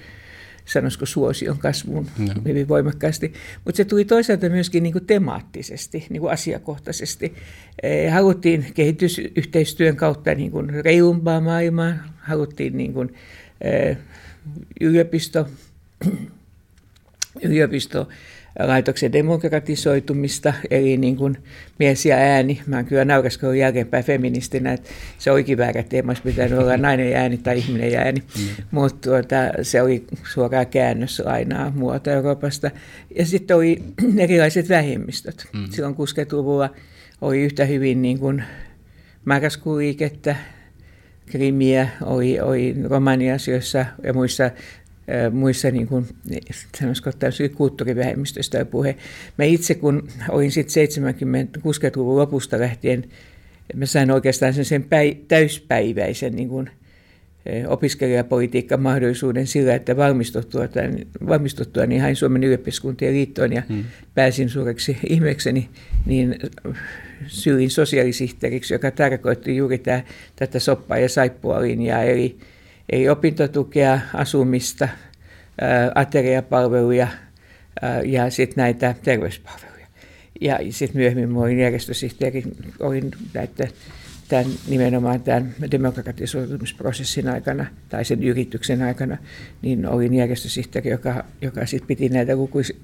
sanoisiko 0.65 1.07
suosion 1.07 1.59
kasvuun 1.59 2.07
no. 2.19 2.35
hyvin 2.47 2.69
voimakkaasti. 2.69 3.33
Mutta 3.65 3.77
se 3.77 3.85
tuli 3.85 4.05
toisaalta 4.05 4.49
myöskin 4.49 4.83
niin 4.83 4.93
kuin 4.93 5.07
temaattisesti, 5.07 6.07
niin 6.11 6.21
kuin 6.21 6.33
asiakohtaisesti. 6.33 7.35
E, 7.83 8.09
haluttiin 8.09 8.67
kehitysyhteistyön 8.75 9.97
kautta 9.97 10.35
niin 10.35 10.51
kuin 10.51 10.85
reilumpaa 10.85 11.41
maailmaa, 11.41 11.93
haluttiin 12.19 12.77
niin 12.77 12.93
kuin, 12.93 13.15
e, 13.61 13.97
yliopisto, 14.81 15.49
yliopisto 17.49 18.09
laitoksen 18.59 19.13
demokratisoitumista, 19.13 20.55
eli 20.71 20.97
niin 20.97 21.17
kuin 21.17 21.39
mies 21.79 22.07
ja 22.07 22.17
ääni. 22.17 22.63
Mä 22.67 22.77
oon 22.77 22.85
kyllä 22.85 23.05
nauraskellut 23.05 23.57
jälkeenpäin 23.57 24.05
feministinä, 24.05 24.73
että 24.73 24.91
se 25.19 25.31
olikin 25.31 25.59
väärä 25.59 25.83
teema, 25.83 26.11
olisi 26.11 26.23
pitänyt 26.23 26.59
olla 26.59 26.77
nainen 26.77 27.11
ja 27.11 27.19
ääni 27.19 27.39
tai 27.39 27.59
ihminen 27.59 27.93
ja 27.93 28.01
ääni. 28.01 28.21
Mm. 28.21 28.65
Mutta 28.71 29.11
tuota, 29.11 29.37
se 29.63 29.83
oli 29.83 30.05
suoraan 30.33 30.67
käännös 30.67 31.23
lainaa 31.25 31.73
muualta 31.75 32.11
Euroopasta. 32.11 32.71
Ja 33.19 33.27
sitten 33.27 33.57
oli 33.57 33.83
erilaiset 34.19 34.69
vähemmistöt. 34.69 35.47
Mm. 35.53 35.67
Silloin 35.71 35.95
60-luvulla 35.95 36.71
oli 37.21 37.41
yhtä 37.41 37.65
hyvin 37.65 38.03
niin 38.03 38.19
kuin 38.19 38.45
marraskuuliikettä, 39.25 40.37
Krimiä, 41.27 41.89
oli, 42.03 42.41
oli 42.41 42.77
romaniasioissa 42.89 43.87
ja 44.05 44.13
muissa 44.13 44.51
muissa 45.31 45.71
niin 45.71 45.87
kuin, 45.87 46.07
sanoisiko, 46.79 47.11
kulttuurivähemmistöistä 47.55 48.65
puhe. 48.65 48.97
Mä 49.39 49.45
itse, 49.45 49.75
kun 49.75 50.09
olin 50.29 50.51
sitten 50.53 50.89
70-60-luvun 51.59 52.17
lopusta 52.17 52.61
lähtien, 52.61 53.05
mä 53.75 53.87
sain 53.87 54.11
oikeastaan 54.11 54.55
sen, 54.55 54.65
sen 54.65 54.83
päi, 54.83 55.17
täyspäiväisen 55.29 56.37
niin 56.37 56.49
kuin, 56.49 56.71
opiskelijapolitiikan 57.69 58.81
mahdollisuuden 58.81 59.47
sillä, 59.47 59.75
että 59.75 59.97
valmistuttua, 59.97 60.69
tämän, 60.69 60.99
valmistuttua 61.29 61.87
niin 61.87 62.01
hain 62.01 62.17
Suomen 62.17 62.45
yliopiskuntien 62.45 63.15
liittoon 63.15 63.53
ja 63.53 63.63
hmm. 63.69 63.85
pääsin 64.15 64.49
suureksi 64.49 64.97
ihmeekseni, 65.11 65.69
niin 66.07 66.39
syin 67.27 67.71
sosiaalisihteeriksi, 67.71 68.75
joka 68.75 68.91
tarkoitti 68.91 69.57
juuri 69.57 69.79
tämä, 69.79 70.03
tätä 70.37 70.59
soppaa 70.59 70.99
ja 70.99 71.09
saippua 71.09 71.63
linjaa, 71.63 72.03
eli 72.03 72.37
ei 72.91 73.09
opintotukea, 73.09 74.01
asumista, 74.15 74.89
ateriapalveluja 75.95 77.09
ja 78.05 78.31
sitten 78.31 78.63
näitä 78.63 78.95
terveyspalveluja. 79.03 79.87
Ja 80.41 80.59
sitten 80.71 81.01
myöhemmin 81.01 81.37
olin 81.37 81.59
järjestösihteeri, 81.59 82.43
olin 82.81 83.11
näitä, 83.35 83.69
tämän, 84.29 84.47
nimenomaan 84.69 85.21
tämän 85.21 85.55
demokratisoitumisprosessin 85.71 87.29
aikana 87.29 87.67
tai 87.89 88.05
sen 88.05 88.23
yrityksen 88.23 88.83
aikana, 88.83 89.19
niin 89.63 89.87
olin 89.87 90.15
järjestösihteeri, 90.15 90.91
joka, 90.91 91.25
joka 91.41 91.67
sitten 91.67 91.87
piti 91.87 92.09
näitä 92.09 92.37
lukuisia, 92.37 92.77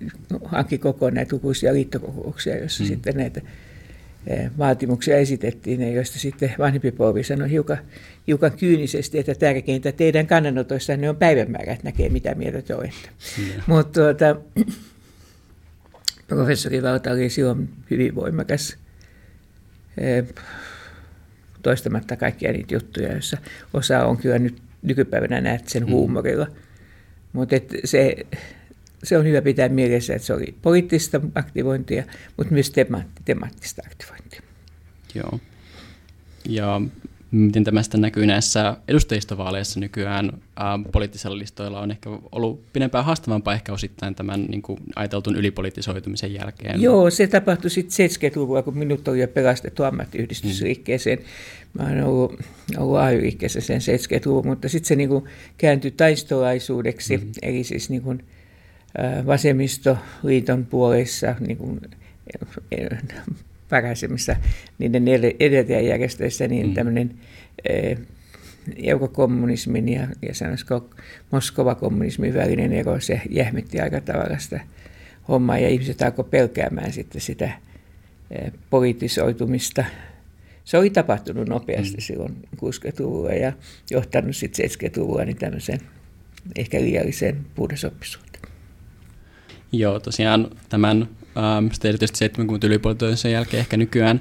hankki 0.44 0.78
kokoon 0.78 1.14
näitä 1.14 1.34
lukuisia 1.34 1.72
liittokokouksia, 1.72 2.58
joissa 2.58 2.84
mm. 2.84 2.88
sitten 2.88 3.16
näitä 3.16 3.40
vaatimuksia 4.58 5.16
esitettiin, 5.16 5.94
joista 5.94 6.18
sitten 6.18 6.54
vanhempi 6.58 6.90
polvi 6.92 7.24
sanoi 7.24 7.50
hiukan, 7.50 7.78
hiukan 8.26 8.52
kyynisesti, 8.52 9.18
että 9.18 9.34
tärkeintä 9.34 9.92
teidän 9.92 10.26
kannanotoissanne 10.26 11.10
on 11.10 11.16
päivämäärä, 11.16 11.72
että 11.72 11.84
näkee 11.84 12.08
mitä 12.08 12.34
mieltä 12.34 12.62
te 12.62 12.74
olette. 12.74 13.08
Yeah. 13.38 13.62
Mutta 13.66 14.00
tuota, 14.00 14.36
professori 16.28 16.82
Valta 16.82 17.10
oli 17.10 17.30
silloin 17.30 17.68
hyvin 17.90 18.14
voimakas 18.14 18.76
eh, 19.98 20.24
toistamatta 21.62 22.16
kaikkia 22.16 22.52
niitä 22.52 22.74
juttuja, 22.74 23.12
joissa 23.12 23.36
osa 23.74 24.04
on 24.04 24.16
kyllä 24.16 24.38
nyt 24.38 24.62
nykypäivänä 24.82 25.40
näet 25.40 25.68
sen 25.68 25.82
mm. 25.82 25.90
huumorilla. 25.90 26.46
Mutta 27.32 27.56
se 27.84 28.16
se 29.04 29.18
on 29.18 29.26
hyvä 29.26 29.42
pitää 29.42 29.68
mielessä, 29.68 30.14
että 30.14 30.26
se 30.26 30.34
oli 30.34 30.54
poliittista 30.62 31.20
aktivointia, 31.34 32.04
mutta 32.36 32.52
myös 32.52 32.70
temaatti, 32.70 33.22
temaattista 33.24 33.82
aktivointia. 33.86 34.40
Joo. 35.14 35.40
Ja 36.48 36.80
miten 37.30 37.64
tämä 37.64 37.82
sitten 37.82 38.00
näkyy 38.00 38.26
näissä 38.26 38.76
edustajistovaaleissa 38.88 39.80
nykyään 39.80 40.32
ää, 40.56 40.78
poliittisilla 40.92 41.38
listoilla 41.38 41.80
on 41.80 41.90
ehkä 41.90 42.10
ollut 42.32 42.72
pidempään 42.72 43.04
haastavampaa 43.04 43.54
ehkä 43.54 43.72
osittain 43.72 44.14
tämän 44.14 44.44
niin 44.44 44.62
kuin 44.62 44.80
ajateltun 44.96 45.36
ylipolitisoitumisen 45.36 46.34
jälkeen. 46.34 46.82
Joo, 46.82 47.10
se 47.10 47.26
tapahtui 47.26 47.70
sitten 47.70 48.10
70-luvulla, 48.10 48.62
kun 48.62 48.78
minut 48.78 49.08
oli 49.08 49.20
jo 49.20 49.28
pelastettu 49.28 49.82
ammattiyhdistysliikkeeseen. 49.82 51.18
Mä 51.78 51.86
olen 51.86 52.04
ollut, 52.04 52.40
ollut 52.76 52.98
AY-liikkeessä 52.98 53.60
sen 53.60 53.80
70-luvun, 53.80 54.46
mutta 54.46 54.68
sitten 54.68 54.88
se 54.88 54.96
niin 54.96 55.08
kuin 55.08 55.24
kääntyi 55.58 55.90
taistolaisuudeksi, 55.90 57.16
mm-hmm. 57.16 57.32
eli 57.42 57.64
siis 57.64 57.90
niin 57.90 58.02
kuin, 58.02 58.24
vasemmistoliiton 59.26 60.66
puolessa 60.66 61.34
niin 61.40 61.56
kuin, 61.56 61.80
paraisemmissa 63.68 64.36
niiden 64.78 65.08
edeltäjäjärjestöissä 65.40 66.48
niin 66.48 66.66
mm. 66.66 66.74
tämmöinen 66.74 67.14
eukokommunismin 68.76 69.88
ja, 69.88 70.08
ja 70.22 70.34
sanoisiko 70.34 70.90
Moskova-kommunismin 71.30 72.34
välinen 72.34 72.72
ero, 72.72 73.00
se 73.00 73.20
jähmitti 73.30 73.80
aika 73.80 74.00
tavalla 74.00 74.38
sitä 74.38 74.60
hommaa 75.28 75.58
ja 75.58 75.68
ihmiset 75.68 76.02
alkoivat 76.02 76.30
pelkäämään 76.30 76.92
sitten 76.92 77.20
sitä 77.20 77.50
poliittisoitumista. 78.70 79.84
Se 80.64 80.78
oli 80.78 80.90
tapahtunut 80.90 81.48
nopeasti 81.48 81.96
mm. 81.96 82.00
silloin 82.00 82.36
60-luvulla 82.56 83.32
ja 83.32 83.52
johtanut 83.90 84.36
sitten 84.36 84.70
70-luvulla 84.70 85.24
niin 85.24 85.36
tämmöiseen 85.36 85.80
ehkä 86.56 86.80
liialliseen 86.80 87.36
puhdasoppisuuteen. 87.54 88.47
Joo, 89.72 90.00
tosiaan 90.00 90.50
tämän 90.68 91.08
ähm, 91.36 91.66
erityisesti 91.84 92.18
70 92.18 92.66
ylipuolitoisen 92.66 93.32
jälkeen 93.32 93.60
ehkä 93.60 93.76
nykyään, 93.76 94.20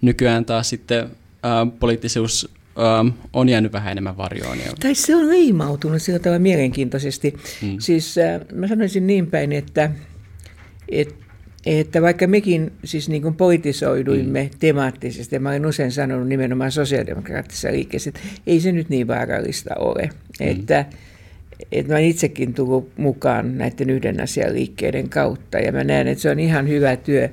nykyään 0.00 0.44
taas 0.44 0.68
sitten 0.68 1.10
ähm, 1.44 1.68
poliittisuus 1.80 2.54
ähm, 2.78 3.08
on 3.32 3.48
jäänyt 3.48 3.72
vähän 3.72 3.92
enemmän 3.92 4.16
varjoon. 4.16 4.58
Tai 4.80 4.94
se 4.94 5.16
on 5.16 5.28
leimautunut 5.28 6.02
sillä 6.02 6.18
tavalla 6.18 6.38
mielenkiintoisesti. 6.38 7.34
Hmm. 7.60 7.76
Siis 7.78 8.18
äh, 8.18 8.40
mä 8.52 8.68
sanoisin 8.68 9.06
niin 9.06 9.26
päin, 9.26 9.52
että, 9.52 9.90
että 10.88 11.28
että 11.66 12.02
vaikka 12.02 12.26
mekin 12.26 12.72
siis 12.84 13.08
niin 13.08 13.22
kuin 13.22 13.34
politisoiduimme 13.34 14.42
mm. 14.42 14.58
temaattisesti, 14.58 15.36
ja 15.36 15.40
mä 15.40 15.48
olen 15.48 15.66
usein 15.66 15.92
sanonut 15.92 16.28
nimenomaan 16.28 16.72
sosiaalidemokraattisessa 16.72 17.72
liikkeessä, 17.72 18.10
että 18.10 18.20
ei 18.46 18.60
se 18.60 18.72
nyt 18.72 18.88
niin 18.88 19.08
vaarallista 19.08 19.74
ole. 19.78 20.10
Mm. 20.40 20.48
Että, 20.48 20.84
että 21.72 21.92
mä 21.92 21.98
itsekin 21.98 22.54
tullut 22.54 22.92
mukaan 22.96 23.58
näiden 23.58 23.90
yhden 23.90 24.20
asian 24.20 24.54
liikkeiden 24.54 25.08
kautta 25.08 25.58
ja 25.58 25.72
mä 25.72 25.84
näen, 25.84 26.08
että 26.08 26.22
se 26.22 26.30
on 26.30 26.38
ihan 26.38 26.68
hyvä 26.68 26.96
työ, 26.96 27.28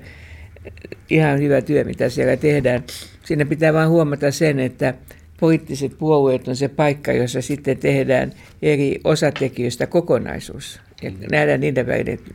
ihan 1.09 1.39
hyvä 1.39 1.61
työ, 1.61 1.83
mitä 1.83 2.09
siellä 2.09 2.37
tehdään. 2.37 2.83
Siinä 3.23 3.45
pitää 3.45 3.73
vain 3.73 3.89
huomata 3.89 4.31
sen, 4.31 4.59
että 4.59 4.93
poliittiset 5.39 5.97
puolueet 5.97 6.47
on 6.47 6.55
se 6.55 6.67
paikka, 6.67 7.11
jossa 7.11 7.41
sitten 7.41 7.77
tehdään 7.77 8.33
eri 8.61 8.99
osatekijöistä 9.03 9.87
kokonaisuus. 9.87 10.79
Ja 11.01 11.11
mm. 11.11 11.17
nähdään 11.31 11.59
niiden 11.59 11.85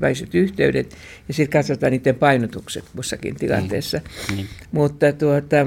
väliset 0.01 0.35
yhteydet 0.35 0.97
ja 1.29 1.35
sitten 1.35 1.59
katsotaan 1.59 1.93
niiden 1.93 2.15
painotukset 2.15 2.85
kussakin 2.97 3.37
tilanteessa. 3.37 4.01
Mm. 4.31 4.37
Mm. 4.37 4.47
Mutta 4.73 5.13
tuota, 5.13 5.67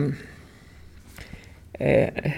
Eh, 1.80 2.34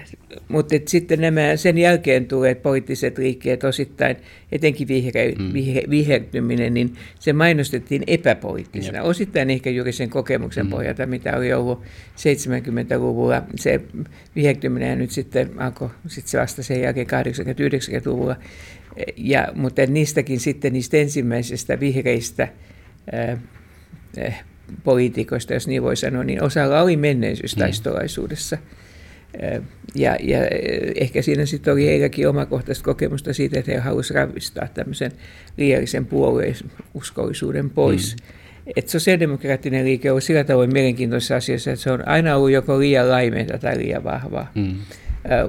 mutta 0.48 0.76
sitten 0.86 1.22
nämä 1.22 1.56
sen 1.56 1.78
jälkeen 1.78 2.26
tulleet 2.26 2.62
poliittiset 2.62 3.18
liikkeet 3.18 3.64
osittain, 3.64 4.18
etenkin 4.52 4.88
vihre, 4.88 5.34
mm. 5.40 5.54
vihre, 5.54 5.82
vihertyminen, 5.90 6.74
niin 6.74 6.94
se 7.20 7.34
mainostettiin 7.34 8.04
epäpoliittisena. 8.08 8.98
Jep. 8.98 9.08
Osittain 9.08 9.50
ehkä 9.50 9.70
juuri 9.70 9.92
sen 9.92 10.10
kokemuksen 10.10 10.66
mm. 10.66 10.70
pohjalta, 10.70 11.06
mitä 11.06 11.38
oli 11.38 11.54
ollut 11.54 11.82
70-luvulla. 12.18 13.44
Se 13.56 13.82
vihertyminen 14.36 15.00
nyt 15.00 15.12
sitten 15.12 15.62
alkoi 15.62 15.90
sit 16.08 16.28
se 16.28 16.40
vasta 16.40 16.64
sen 16.64 16.82
jälkeen 16.82 17.08
80-90-luvulla. 17.08 18.36
Ja, 19.18 19.48
mutta 19.56 19.82
niistäkin 19.86 20.40
sitten 20.40 20.74
niistä 20.74 20.98
ensimmäisistä 20.98 21.80
vihreistä 21.80 22.48
ää, 23.12 23.38
äh, 24.26 24.44
poliitikoista, 24.84 25.54
jos 25.54 25.68
niin 25.68 25.84
voi 25.84 25.96
sanoa, 25.96 26.24
niin 26.24 26.44
osalla 26.44 26.82
oli 26.82 26.98
menneisyys 26.98 27.56
taistolaisuudessa. 27.56 28.56
Mm 28.56 28.85
ja, 29.96 30.18
ja 30.20 30.40
ehkä 30.96 31.22
siinä 31.22 31.46
sitten 31.46 31.74
oli 31.74 31.86
heilläkin 31.86 32.30
omakohtaista 32.30 32.84
kokemusta 32.84 33.34
siitä, 33.34 33.60
että 33.60 33.72
he 33.72 33.78
halusivat 33.78 34.30
ravistaa 34.30 34.68
tämmöisen 34.74 35.12
liiallisen 35.58 36.06
puolueuskollisuuden 36.06 37.70
pois. 37.70 38.16
Mm. 38.16 38.36
Että 38.76 38.92
sosiaalidemokraattinen 38.92 39.86
liike 39.86 40.12
on 40.12 40.22
sillä 40.22 40.44
tavoin 40.44 40.74
mielenkiintoisessa 40.74 41.36
asiassa, 41.36 41.72
että 41.72 41.84
se 41.84 41.92
on 41.92 42.08
aina 42.08 42.36
ollut 42.36 42.52
joko 42.52 42.80
liian 42.80 43.10
laimeita 43.10 43.58
tai 43.58 43.78
liian 43.78 44.04
vahvaa. 44.04 44.52
Mm 44.56 44.76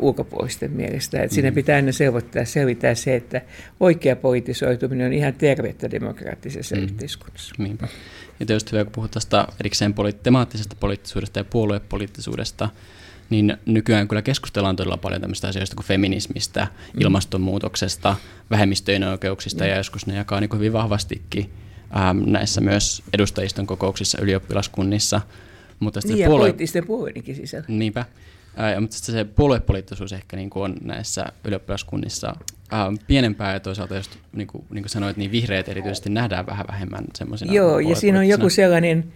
ulkopuolisten 0.00 0.71
mielestä. 0.71 1.23
Että 1.23 1.33
mm. 1.33 1.35
Siinä 1.35 1.52
pitää 1.52 1.76
aina 1.76 1.93
selvitää, 1.93 2.45
selvittää 2.45 2.95
se, 2.95 3.16
että 3.16 3.43
oikea 3.81 4.16
politisoituminen 4.16 5.07
on 5.07 5.12
ihan 5.12 5.35
tervettä 5.35 5.90
demokraattisessa 5.90 6.76
mm. 6.76 6.83
yhteiskunnassa. 6.83 7.55
Niinpä. 7.59 7.88
Ja 8.40 8.47
tietysti 8.47 8.73
hyvä, 8.73 8.85
kun 8.85 8.93
puhut 8.93 9.11
tästä 9.11 9.49
erikseen 9.61 9.95
poli- 9.95 10.19
temaattisesta 10.23 10.76
poliittisuudesta 10.81 11.40
ja 11.40 11.45
puoluepoliittisuudesta, 11.45 12.69
niin 13.30 13.56
nykyään 13.66 14.09
kyllä 14.09 14.23
keskustellaan 14.23 14.76
todella 14.76 14.97
paljon 14.97 15.21
tämmöistä 15.21 15.49
asioista 15.49 15.76
kuin 15.76 15.87
feminismistä, 15.87 16.64
mm. 16.64 17.00
ilmastonmuutoksesta, 17.00 18.16
vähemmistöjen 18.50 19.04
oikeuksista 19.04 19.64
mm. 19.64 19.71
ja 19.71 19.76
joskus 19.76 20.06
ne 20.06 20.14
jakaa 20.14 20.40
niin 20.40 20.50
hyvin 20.54 20.73
vahvastikin 20.73 21.50
ähm, 21.97 22.18
näissä 22.26 22.61
myös 22.61 23.02
edustajiston 23.12 23.66
kokouksissa, 23.66 24.18
ylioppilaskunnissa. 24.21 25.21
Mutta 25.80 26.00
niin, 26.04 26.18
ja 26.18 26.26
puolue... 26.26 26.42
poliittisten 26.42 26.87
puolueidenkin 26.87 27.37
sisällä. 27.37 27.66
Niinpä. 27.68 28.00
Äh, 28.61 28.80
mutta 28.80 28.97
se 28.97 29.25
puoluepoliittisuus 29.25 30.12
ehkä 30.12 30.37
niin 30.37 30.50
kuin 30.50 30.62
on 30.64 30.76
näissä 30.85 31.26
ylioppilaskunnissa 31.45 32.37
äh, 32.73 33.06
pienempää 33.06 33.52
ja 33.52 33.61
toisaalta 33.61 33.97
just 33.97 34.16
niin 34.33 34.47
kuin, 34.47 34.64
niin 34.71 34.83
kuin 34.83 34.90
sanoit, 34.90 35.16
niin 35.16 35.33
vihreät 35.33 35.68
erityisesti 35.68 36.11
nähdään 36.11 36.47
vähän 36.47 36.66
vähemmän 36.68 37.04
semmoisena 37.14 37.52
Joo, 37.52 37.78
ja 37.78 37.97
siinä 37.97 38.18
on 38.18 38.28
joku 38.28 38.50
sellainen, 38.50 39.12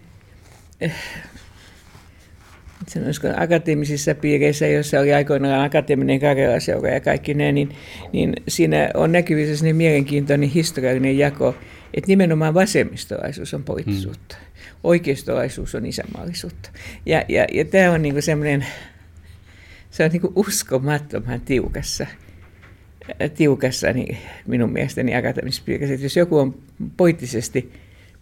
sanoisiko 2.87 3.29
akateemisissa 3.37 4.15
piireissä, 4.15 4.67
joissa 4.67 5.01
oli 5.01 5.15
aikoinaan 5.15 5.65
akateeminen 5.65 6.21
Karjala-seura 6.21 6.91
ja 6.91 7.01
kaikki 7.01 7.35
ne, 7.35 7.53
niin, 7.53 7.77
niin 8.13 8.33
siinä 8.49 8.91
on 8.95 9.13
näkyvissä 9.13 9.57
sellainen 9.57 9.77
mielenkiintoinen 9.77 10.49
historiallinen 10.49 11.19
jako, 11.19 11.55
että 11.95 12.09
nimenomaan 12.09 12.55
vasemmistolaisuus 12.55 13.55
on 13.55 13.63
poliittisuutta. 13.63 14.37
Hmm. 14.37 14.71
Oikeistolaisuus 14.85 15.75
on 15.75 15.87
isänmaallisuutta. 15.87 16.71
Ja, 17.07 17.25
ja, 17.29 17.47
ja 17.53 17.65
tämä 17.65 17.93
on 17.93 18.03
niinku 18.03 18.21
semmoinen, 18.21 18.67
se 19.91 20.05
on 20.05 20.11
niinku 20.11 20.33
uskomattoman 20.37 21.41
tiukassa 21.41 22.07
tiukassa 23.35 23.93
niin 23.93 24.19
minun 24.47 24.73
mielestäni 24.73 25.15
akateemisessa 25.15 25.63
piirissä. 25.67 25.95
Että 25.95 26.07
jos 26.07 26.17
joku 26.17 26.39
on 26.39 26.59
poliittisesti 26.97 27.73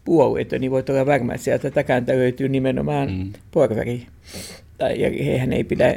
puolueita, 0.08 0.58
niin 0.58 0.70
voit 0.70 0.90
olla 0.90 1.06
varma, 1.06 1.34
että 1.34 1.44
sieltä 1.44 1.70
takanta 1.70 2.12
löytyy 2.12 2.48
nimenomaan 2.48 3.10
mm. 3.10 3.32
porvari. 3.50 4.06
Tai, 4.78 5.00
ja 5.00 5.24
hehän 5.24 5.52
ei 5.52 5.64
pidä 5.64 5.96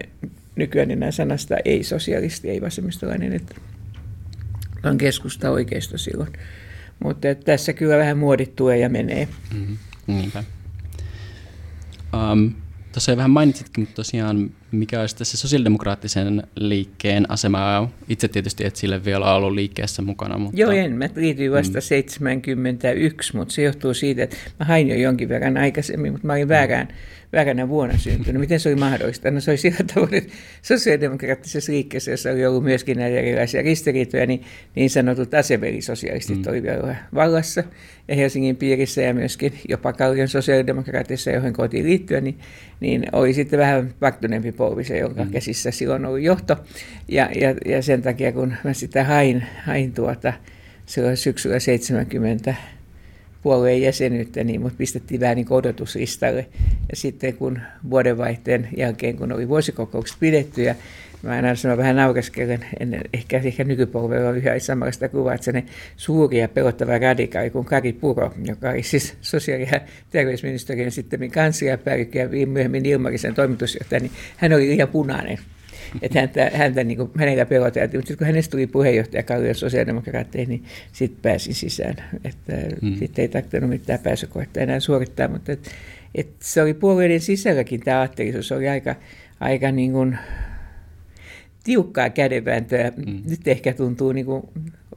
nykyään 0.55 0.91
enää 0.91 1.11
sanasta 1.11 1.55
ei-sosialisti, 1.65 2.49
ei-vasemmistolainen, 2.49 3.33
että 3.33 3.55
on 4.83 4.97
keskusta 4.97 5.51
oikeisto 5.51 5.97
silloin. 5.97 6.33
Mutta 7.03 7.35
tässä 7.35 7.73
kyllä 7.73 7.97
vähän 7.97 8.17
muodit 8.17 8.55
tulee 8.55 8.77
ja 8.77 8.89
menee. 8.89 9.27
Mm-hmm. 9.53 9.77
Niinpä. 10.07 10.43
Um, 12.31 12.53
Tuossa 12.91 13.11
jo 13.11 13.17
vähän 13.17 13.31
mainitsitkin, 13.31 13.81
mutta 13.81 13.95
tosiaan 13.95 14.51
mikä 14.71 15.01
olisi 15.01 15.15
tässä 15.15 15.37
sosiaalidemokraattisen 15.37 16.43
liikkeen 16.55 17.31
asema? 17.31 17.91
Itse 18.09 18.27
tietysti 18.27 18.65
et 18.65 18.75
sille 18.75 19.05
vielä 19.05 19.35
ollut 19.35 19.53
liikkeessä 19.53 20.01
mukana. 20.01 20.37
Mutta... 20.37 20.59
Joo, 20.59 20.71
en. 20.71 20.95
Mä 20.95 21.09
liityin 21.15 21.51
vasta 21.51 21.77
mm. 21.77 21.81
71, 21.81 23.37
mutta 23.37 23.53
se 23.53 23.61
johtuu 23.61 23.93
siitä, 23.93 24.23
että 24.23 24.37
mä 24.59 24.65
hain 24.65 24.89
jo 24.89 24.95
jonkin 24.95 25.29
verran 25.29 25.57
aikaisemmin, 25.57 26.11
mutta 26.11 26.27
mä 26.27 26.33
olin 26.33 26.47
väärään 26.47 26.87
vääränä 27.33 27.69
vuonna 27.69 27.97
syntynyt. 27.97 28.39
Miten 28.39 28.59
se 28.59 28.69
oli 28.69 28.75
mahdollista? 28.75 29.31
No 29.31 29.39
se 29.39 29.51
oli 29.51 29.57
sillä 29.57 29.77
tavoin, 29.93 30.13
että 30.13 30.33
sosiaalidemokraattisessa 30.61 31.71
liikkeessä, 31.71 32.11
jossa 32.11 32.31
oli 32.31 32.45
ollut 32.45 32.63
myöskin 32.63 32.97
näitä 32.97 33.17
erilaisia 33.17 33.61
ristiriitoja, 33.61 34.25
niin, 34.25 34.43
niin 34.75 34.89
sanotut 34.89 35.33
aseverisosialistit 35.33 36.37
mm. 36.37 36.49
oli 36.49 36.63
vielä 36.63 36.95
vallassa. 37.13 37.63
Ja 38.07 38.15
Helsingin 38.15 38.55
piirissä 38.55 39.01
ja 39.01 39.13
myöskin 39.13 39.53
jopa 39.69 39.93
Kallion 39.93 40.27
sosiaalidemokraatissa, 40.27 41.31
johon 41.31 41.53
kotiin 41.53 41.85
liittyä, 41.85 42.21
niin, 42.21 42.39
niin 42.79 43.05
oli 43.11 43.33
sitten 43.33 43.59
vähän 43.59 43.93
varttuneempi 44.01 44.51
polvi 44.61 44.83
se, 44.83 44.97
jonka 44.97 45.25
mm. 45.25 45.31
käsissä 45.31 45.71
silloin 45.71 46.05
oli 46.05 46.23
johto. 46.23 46.57
Ja, 47.07 47.29
ja, 47.35 47.55
ja 47.65 47.81
sen 47.81 48.01
takia, 48.01 48.31
kun 48.31 48.53
mä 48.63 48.74
sitä 48.74 49.03
hain, 49.03 49.43
hain 49.65 49.93
tuota, 49.93 50.33
silloin 50.85 51.17
syksyllä 51.17 51.59
70 51.59 52.55
puolueen 53.43 53.81
jäsenyyttä, 53.81 54.43
niin 54.43 54.61
mut 54.61 54.77
pistettiin 54.77 55.21
vähän 55.21 55.35
niin 55.35 55.47
odotuslistalle. 55.50 56.45
Ja 56.89 56.95
sitten 56.95 57.33
kun 57.33 57.59
vuodenvaihteen 57.89 58.69
jälkeen, 58.77 59.17
kun 59.17 59.31
oli 59.31 59.47
vuosikokoukset 59.47 60.17
pidetty 60.19 60.63
ja 60.63 60.75
Mä 61.24 61.31
aina 61.31 61.55
sanon 61.55 61.77
vähän 61.77 61.96
nauraskelen, 61.96 62.66
ennen, 62.79 63.01
ehkä, 63.14 63.42
ehkä 63.44 63.64
nykypolvella 63.64 64.29
on 64.29 64.38
yhä 64.38 64.60
samanlaista 64.60 65.10
kuvaa, 65.10 65.34
että 65.34 65.51
se 65.51 65.64
suuri 65.98 66.40
ja 66.40 66.50
pelottava 66.50 66.98
radikaali 66.98 67.50
kuin 67.50 67.66
Kari 67.66 67.94
Puro, 67.94 68.34
joka 68.46 68.70
oli 68.70 68.84
siis 68.84 69.16
sosiaali- 69.22 69.68
ja 69.72 69.81
terveysministeriön 70.10 70.92
sitten 70.92 71.31
kansliapäällikkö 71.31 72.20
ja 72.20 72.48
myöhemmin 72.48 72.86
Ilmarisen 72.86 73.34
toimitusjohtaja, 73.34 74.00
niin 74.00 74.12
hän 74.38 74.53
oli 74.53 74.68
liian 74.68 74.88
punainen 74.88 75.38
että 76.01 76.20
häntä, 76.20 76.51
häntä 76.53 76.84
niin 76.84 76.98
kuin, 76.98 77.12
hänellä 77.18 77.46
peloteltiin. 77.46 78.00
Mutta 78.00 78.18
kun 78.18 78.27
hänestä 78.27 78.51
tuli 78.51 78.68
puheenjohtaja 78.68 79.24
Kallion 79.24 79.55
sosiaalidemokraatteihin, 79.55 80.50
niin 80.50 80.64
sitten 80.94 81.22
pääsin 81.22 81.53
sisään. 81.53 81.96
Että 82.24 82.53
hmm. 82.81 82.96
Sitten 82.96 83.24
ei 83.24 83.27
tarvinnut 83.27 83.70
mitään 83.70 84.00
pääsykoetta 84.00 84.60
enää 84.60 84.79
suorittaa, 84.79 85.27
mutta 85.27 85.51
et, 85.51 85.72
et 86.16 86.27
se 86.40 86.62
oli 86.62 86.74
puolueiden 86.74 87.20
sisälläkin 87.20 87.79
tämä 87.79 88.00
aattelisuus 88.00 88.51
oli 88.51 88.70
aika, 88.70 88.96
aika 89.40 89.72
niin 89.72 89.92
kuin, 89.92 90.18
tiukkaa 91.63 92.09
kädenvääntöä. 92.09 92.91
Mm. 93.05 93.21
Nyt 93.29 93.47
ehkä 93.47 93.74
tuntuu 93.74 94.11
niin 94.11 94.25
kuin 94.25 94.43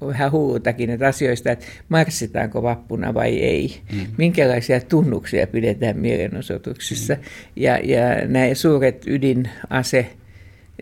vähän 0.00 0.32
hullutakin 0.32 0.90
että 0.90 1.08
asioista, 1.08 1.50
että 1.50 1.66
marssitaanko 1.88 2.62
vappuna 2.62 3.14
vai 3.14 3.38
ei. 3.38 3.80
Mm. 3.92 4.06
Minkälaisia 4.18 4.80
tunnuksia 4.80 5.46
pidetään 5.46 5.98
mielenosoituksissa. 5.98 7.14
Mm. 7.14 7.20
Ja, 7.56 7.78
ja 7.78 8.28
nämä 8.28 8.54
suuret 8.54 9.06
ydinase 9.06 10.10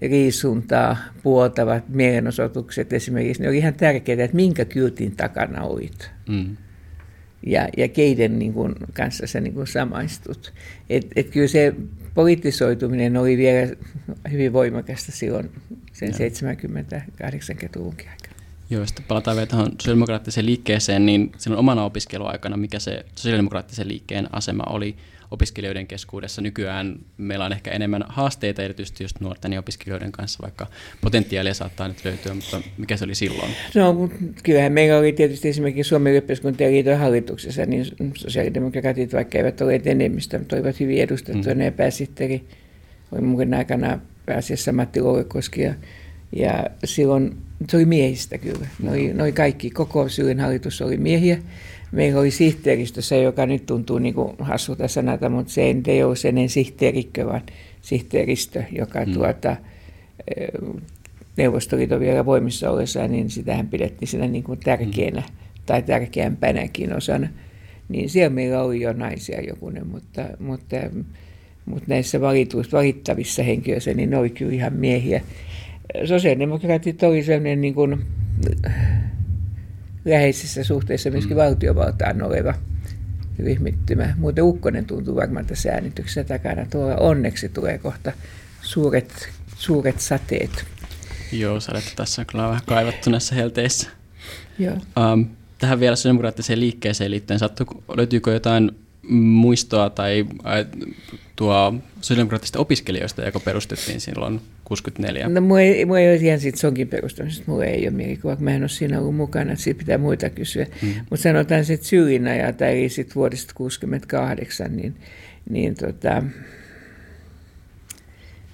riisuntaa 0.02 0.96
puoltavat 1.22 1.88
mielenosoitukset 1.88 2.92
esimerkiksi, 2.92 3.42
ne 3.42 3.48
oli 3.48 3.58
ihan 3.58 3.74
tärkeää, 3.74 4.24
että 4.24 4.36
minkä 4.36 4.64
kyltin 4.64 5.16
takana 5.16 5.62
olit. 5.62 6.10
Mm. 6.28 6.56
Ja, 7.46 7.68
ja 7.76 7.88
keiden 7.88 8.38
niin 8.38 8.52
kuin, 8.52 8.74
kanssa 8.92 9.26
sä 9.26 9.40
niin 9.40 9.54
kuin 9.54 9.66
samaistut. 9.66 10.52
Et, 10.90 11.06
et 11.16 11.30
kyllä 11.30 11.48
se 11.48 11.74
poliittisoituminen 12.14 13.16
oli 13.16 13.36
vielä 13.36 13.68
hyvin 14.30 14.52
voimakasta 14.52 15.12
silloin 15.12 15.50
sen 15.92 16.10
70-80-luvunkin 16.10 18.08
aikana. 18.08 18.32
Joo, 18.70 18.86
sitten 18.86 19.04
palataan 19.08 19.36
vielä 19.36 19.46
tuohon 19.46 19.72
sosiaalidemokraattiseen 19.72 20.46
liikkeeseen, 20.46 21.06
niin 21.06 21.32
silloin 21.38 21.58
omana 21.58 21.84
opiskeluaikana, 21.84 22.56
mikä 22.56 22.78
se 22.78 23.04
sosiaalidemokraattisen 23.14 23.88
liikkeen 23.88 24.28
asema 24.34 24.62
oli 24.66 24.96
opiskelijoiden 25.32 25.86
keskuudessa. 25.86 26.42
Nykyään 26.42 26.98
meillä 27.16 27.44
on 27.44 27.52
ehkä 27.52 27.70
enemmän 27.70 28.04
haasteita, 28.08 28.62
erityisesti 28.62 29.04
just 29.04 29.20
nuorten 29.20 29.52
ja 29.52 29.60
opiskelijoiden 29.60 30.12
kanssa, 30.12 30.38
vaikka 30.42 30.66
potentiaalia 31.00 31.54
saattaa 31.54 31.88
nyt 31.88 32.04
löytyä, 32.04 32.34
mutta 32.34 32.60
mikä 32.78 32.96
se 32.96 33.04
oli 33.04 33.14
silloin? 33.14 33.50
No, 33.74 34.10
kyllähän 34.42 34.72
meillä 34.72 34.98
oli 34.98 35.12
tietysti 35.12 35.48
esimerkiksi 35.48 35.88
Suomen 35.88 36.14
yhteiskuntien 36.14 36.72
liiton 36.72 36.98
hallituksessa, 36.98 37.66
niin 37.66 37.86
sosiaalidemokraatit, 38.14 39.12
vaikka 39.12 39.38
eivät 39.38 39.60
ole 39.60 39.80
enemmistö, 39.84 40.38
mutta 40.38 40.56
olivat 40.56 40.80
hyvin 40.80 41.02
edustettuja, 41.02 41.54
mm. 41.54 41.60
ja 41.60 41.72
pääsihteeri 41.72 42.44
oli 43.12 43.20
mun 43.20 43.54
aikana 43.54 44.00
pääasiassa 44.26 44.72
Matti 44.72 45.00
Louekoski, 45.00 45.62
ja, 45.62 45.74
ja 46.36 46.64
silloin 46.84 47.36
se 47.68 47.76
oli 47.76 47.84
miehistä 47.84 48.38
kyllä. 48.38 48.66
Noi, 48.82 49.12
noi 49.14 49.32
kaikki, 49.32 49.70
koko 49.70 50.08
Syyn 50.08 50.40
hallitus 50.40 50.82
oli 50.82 50.96
miehiä 50.96 51.38
meillä 51.92 52.20
oli 52.20 52.30
sihteeristössä, 52.30 53.16
joka 53.16 53.46
nyt 53.46 53.66
tuntuu 53.66 53.98
niin 53.98 54.14
kuin 54.14 54.36
hassulta 54.38 54.88
sanata, 54.88 55.28
mutta 55.28 55.52
se 55.52 55.74
ei 55.86 56.02
ole 56.02 56.16
sen 56.16 56.48
sihteerikkö, 56.48 57.26
vaan 57.26 57.42
sihteeristö, 57.82 58.62
joka 58.72 59.04
mm. 59.04 59.12
tuota, 59.12 59.56
eh, 60.36 60.48
Neuvostoliiton 61.36 62.00
vielä 62.00 62.26
voimissa 62.26 62.70
ollessa, 62.70 63.08
niin 63.08 63.30
sitähän 63.30 63.68
pidettiin 63.68 64.08
siinä 64.08 64.26
niin 64.26 64.44
kuin 64.44 64.60
tärkeänä 64.64 65.20
mm. 65.20 65.34
tai 65.66 65.82
tärkeämpänäkin 65.82 66.96
osana. 66.96 67.28
Niin 67.88 68.10
siellä 68.10 68.30
meillä 68.30 68.62
oli 68.62 68.80
jo 68.80 68.92
naisia 68.92 69.40
jokunen, 69.40 69.86
mutta, 69.86 70.24
mutta 70.38 70.76
mutta 71.66 71.84
näissä 71.88 72.20
valituissa, 72.20 72.76
valittavissa 72.76 73.42
henkilöissä, 73.42 73.94
niin 73.94 74.10
ne 74.10 74.16
oli 74.16 74.30
kyllä 74.30 74.52
ihan 74.52 74.72
miehiä. 74.72 75.22
Sosiaalidemokraatit 76.04 77.02
oli 77.02 77.22
sellainen 77.22 77.60
niin 77.60 77.74
kuin, 77.74 78.04
läheisessä 80.04 80.64
suhteessa 80.64 81.10
myöskin 81.10 81.36
mm. 81.36 81.40
valtiovaltaan 81.40 82.22
oleva 82.22 82.54
ryhmittymä. 83.38 84.14
Muuten 84.18 84.44
Ukkonen 84.44 84.84
tuntuu 84.84 85.16
varmaan 85.16 85.46
tässä 85.46 85.72
äänityksessä 85.72 86.24
takana. 86.24 86.66
Tuolla 86.70 86.96
onneksi 86.96 87.48
tulee 87.48 87.78
kohta 87.78 88.12
suuret, 88.62 89.28
suuret 89.56 90.00
sateet. 90.00 90.64
Joo, 91.32 91.60
sadetta 91.60 91.90
tässä 91.96 92.22
on 92.22 92.26
kyllä 92.26 92.48
vähän 92.48 92.62
kaivattu 92.66 93.10
näissä 93.10 93.34
helteissä. 93.34 93.90
Joo. 94.58 94.74
Um, 95.12 95.26
tähän 95.58 95.80
vielä 95.80 95.96
sosiaalidemokraattiseen 95.96 96.60
liikkeeseen 96.60 97.10
liittyen, 97.10 97.38
sattu, 97.38 97.84
löytyykö 97.96 98.32
jotain 98.32 98.70
muistoa 99.08 99.90
tai 99.90 100.26
tuo 101.36 101.74
sosiaalidemokraattisista 102.00 102.58
opiskelijoista, 102.58 103.22
joka 103.22 103.40
perustettiin 103.40 104.00
silloin 104.00 104.40
64? 104.64 105.28
No 105.28 105.40
mulla 105.40 105.60
ei, 105.60 105.84
mulla 105.84 106.00
ei 106.00 106.08
ole 106.08 106.16
ihan 106.16 106.40
siitä 106.40 106.58
sonkin 106.58 106.88
perustamisesta, 106.88 107.44
mulla 107.46 107.64
ei 107.64 107.82
ole 107.82 107.90
mielikuva, 107.90 108.36
mä 108.40 108.50
en 108.50 108.62
ole 108.62 108.68
siinä 108.68 109.00
ollut 109.00 109.16
mukana, 109.16 109.52
että 109.52 109.64
siitä 109.64 109.78
pitää 109.78 109.98
muita 109.98 110.30
kysyä. 110.30 110.66
Mm. 110.82 110.88
Mutta 111.10 111.22
sanotaan 111.22 111.64
sitten 111.64 111.88
Sylin 111.88 112.26
ajalta, 112.26 112.66
eli 112.66 112.88
sitten 112.88 113.14
vuodesta 113.14 113.52
68, 113.56 114.76
niin, 114.76 114.94
niin 115.50 115.74
tota, 115.74 116.22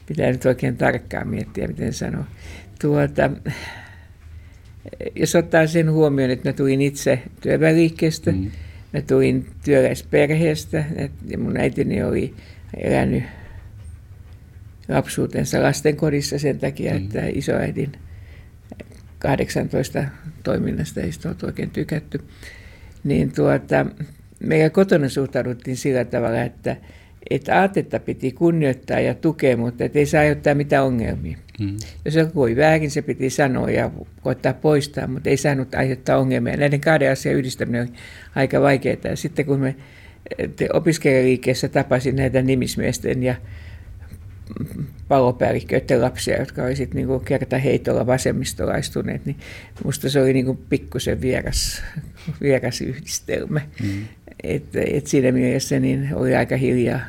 pitää 0.06 0.32
nyt 0.32 0.44
oikein 0.44 0.76
tarkkaan 0.76 1.28
miettiä, 1.28 1.68
miten 1.68 1.92
sanoa. 1.92 2.24
Tuota, 2.80 3.30
jos 5.14 5.34
ottaa 5.34 5.66
sen 5.66 5.92
huomioon, 5.92 6.30
että 6.30 6.48
mä 6.48 6.52
tulin 6.52 6.82
itse 6.82 7.22
työväliikkeestä, 7.40 8.32
mm. 8.32 8.50
Mä 8.92 9.00
tulin 9.00 9.46
työläisperheestä, 9.64 10.84
ja 11.26 11.38
mun 11.38 11.56
äitini 11.56 12.02
oli 12.02 12.34
elänyt 12.76 13.24
lapsuutensa 14.88 15.62
lastenkodissa 15.62 16.38
sen 16.38 16.58
takia, 16.58 16.92
mm. 16.92 16.96
että 16.96 17.22
isoäidin 17.26 17.92
18 19.18 20.04
toiminnasta 20.42 21.00
ei 21.00 21.12
sitä 21.12 21.34
oikein 21.42 21.70
tykätty. 21.70 22.20
Niin 23.04 23.32
tuota, 23.32 23.86
meillä 24.40 24.70
kotona 24.70 25.08
suhtauduttiin 25.08 25.76
sillä 25.76 26.04
tavalla, 26.04 26.42
että, 26.42 26.76
että 27.30 27.60
aatetta 27.60 28.00
piti 28.00 28.32
kunnioittaa 28.32 29.00
ja 29.00 29.14
tukea, 29.14 29.56
mutta 29.56 29.84
ei 29.94 30.06
saa 30.06 30.20
aiheuttaa 30.20 30.54
mitään 30.54 30.84
ongelmia. 30.84 31.38
Mm. 31.60 31.76
Jos 32.04 32.14
joku 32.14 32.42
oli 32.42 32.56
väärin, 32.56 32.90
se 32.90 33.02
piti 33.02 33.30
sanoa 33.30 33.70
ja 33.70 33.90
koittaa 34.22 34.52
poistaa, 34.52 35.06
mutta 35.06 35.30
ei 35.30 35.36
saanut 35.36 35.74
aiheuttaa 35.74 36.18
ongelmia. 36.18 36.56
Näiden 36.56 36.80
kahden 36.80 37.12
asian 37.12 37.34
yhdistäminen 37.34 37.82
oli 37.82 37.92
aika 38.34 38.60
vaikeaa. 38.60 38.96
Ja 39.04 39.16
sitten 39.16 39.46
kun 39.46 39.60
me 39.60 39.76
opiskelijaliikkeessä 40.72 41.68
tapasin 41.68 42.16
näitä 42.16 42.42
nimismiesten 42.42 43.22
ja 43.22 43.34
palopäällikköiden 45.08 46.02
lapsia, 46.02 46.38
jotka 46.38 46.62
oli 46.62 46.76
sitten 46.76 46.96
niinku 46.96 47.18
kerta 47.18 47.58
heitolla 47.58 48.06
vasemmistolaistuneet, 48.06 49.26
niin 49.26 49.36
musta 49.84 50.10
se 50.10 50.22
oli 50.22 50.32
niinku 50.32 50.54
pikkusen 50.68 51.20
vieras, 51.20 51.82
vieras 52.40 52.80
yhdistelmä. 52.80 53.60
Mm. 53.82 54.04
Et, 54.42 54.64
et 54.76 55.06
siinä 55.06 55.32
mielessä 55.32 55.80
niin 55.80 56.08
oli 56.14 56.36
aika 56.36 56.56
hiljaa 56.56 57.00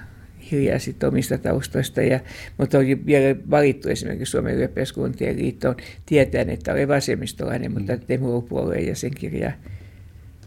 hiljaa 0.51 0.79
sit 0.79 1.03
omista 1.03 1.37
taustoista, 1.37 2.01
ja, 2.01 2.19
mutta 2.57 2.77
oli 2.77 3.05
vielä 3.05 3.35
valittu 3.49 3.89
esimerkiksi 3.89 4.31
Suomen 4.31 4.55
ylioppilaskuntien 4.55 5.37
liittoon 5.37 5.75
tietäen, 6.05 6.49
että 6.49 6.73
oli 6.73 6.87
vasemmistolainen, 6.87 7.71
mutta 7.71 7.93
mm. 7.93 8.01
demopuolueen 8.07 8.87
jäsenkirja, 8.87 9.51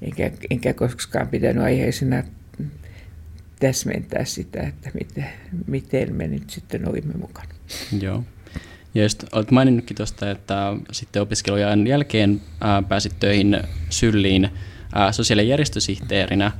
enkä, 0.02 0.30
enkä 0.50 0.74
koskaan 0.74 1.28
pitänyt 1.28 1.62
aiheisena 1.62 2.22
täsmentää 3.60 4.24
sitä, 4.24 4.62
että 4.62 4.90
miten, 4.94 5.26
miten 5.66 6.14
me 6.14 6.26
nyt 6.26 6.50
sitten 6.50 6.88
olimme 6.88 7.14
mukana. 7.14 7.54
Joo. 8.00 8.24
Ja 8.94 9.02
just 9.02 9.24
olet 9.32 9.50
maininnutkin 9.50 9.96
tuosta, 9.96 10.30
että 10.30 10.76
sitten 10.92 11.22
opiskelujen 11.22 11.86
jälkeen 11.86 12.40
ää, 12.60 12.82
pääsit 12.82 13.12
töihin 13.20 13.60
Sylliin 13.90 14.48
ää, 14.94 15.12
sosiaali- 15.12 15.42
ja 15.42 15.48
järjestösihteerinä. 15.48 16.52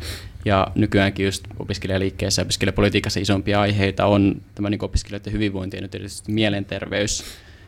Ja 0.45 0.67
nykyäänkin 0.75 1.27
just 1.27 1.45
opiskelijaliikkeessä 1.59 2.43
ja 2.43 2.45
opiskelijapolitiikassa 2.45 3.21
isompia 3.21 3.61
aiheita 3.61 4.07
on 4.07 4.43
tämä 4.55 4.71
niin 4.71 4.85
opiskelijoiden 4.85 5.33
hyvinvointi 5.33 5.77
ja 5.77 5.81
nyt 5.81 5.95
erityisesti 5.95 6.33
mielenterveys 6.33 7.25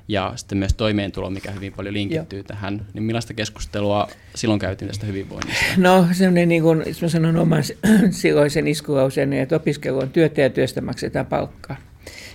ja 0.08 0.32
sitten 0.36 0.58
myös 0.58 0.74
toimeentulo, 0.74 1.30
mikä 1.30 1.50
hyvin 1.50 1.72
paljon 1.72 1.94
linkittyy 1.94 2.38
Joo. 2.38 2.44
tähän. 2.46 2.86
Niin 2.94 3.02
millaista 3.02 3.34
keskustelua 3.34 4.08
silloin 4.34 4.60
käytiin 4.60 4.88
tästä 4.88 5.06
hyvinvoinnista? 5.06 5.64
No 5.76 6.06
semmoinen, 6.12 6.48
niin 6.48 6.62
kuin, 6.62 6.84
mä 7.02 7.08
sanon 7.08 7.36
oman 7.36 7.62
silloisen 8.10 8.68
iskulauseen, 8.68 9.32
että 9.32 9.56
opiskelu 9.56 9.98
on 9.98 10.10
työtä 10.10 10.40
ja 10.40 10.50
työstä 10.50 10.80
maksetaan 10.80 11.26
palkkaa. 11.26 11.76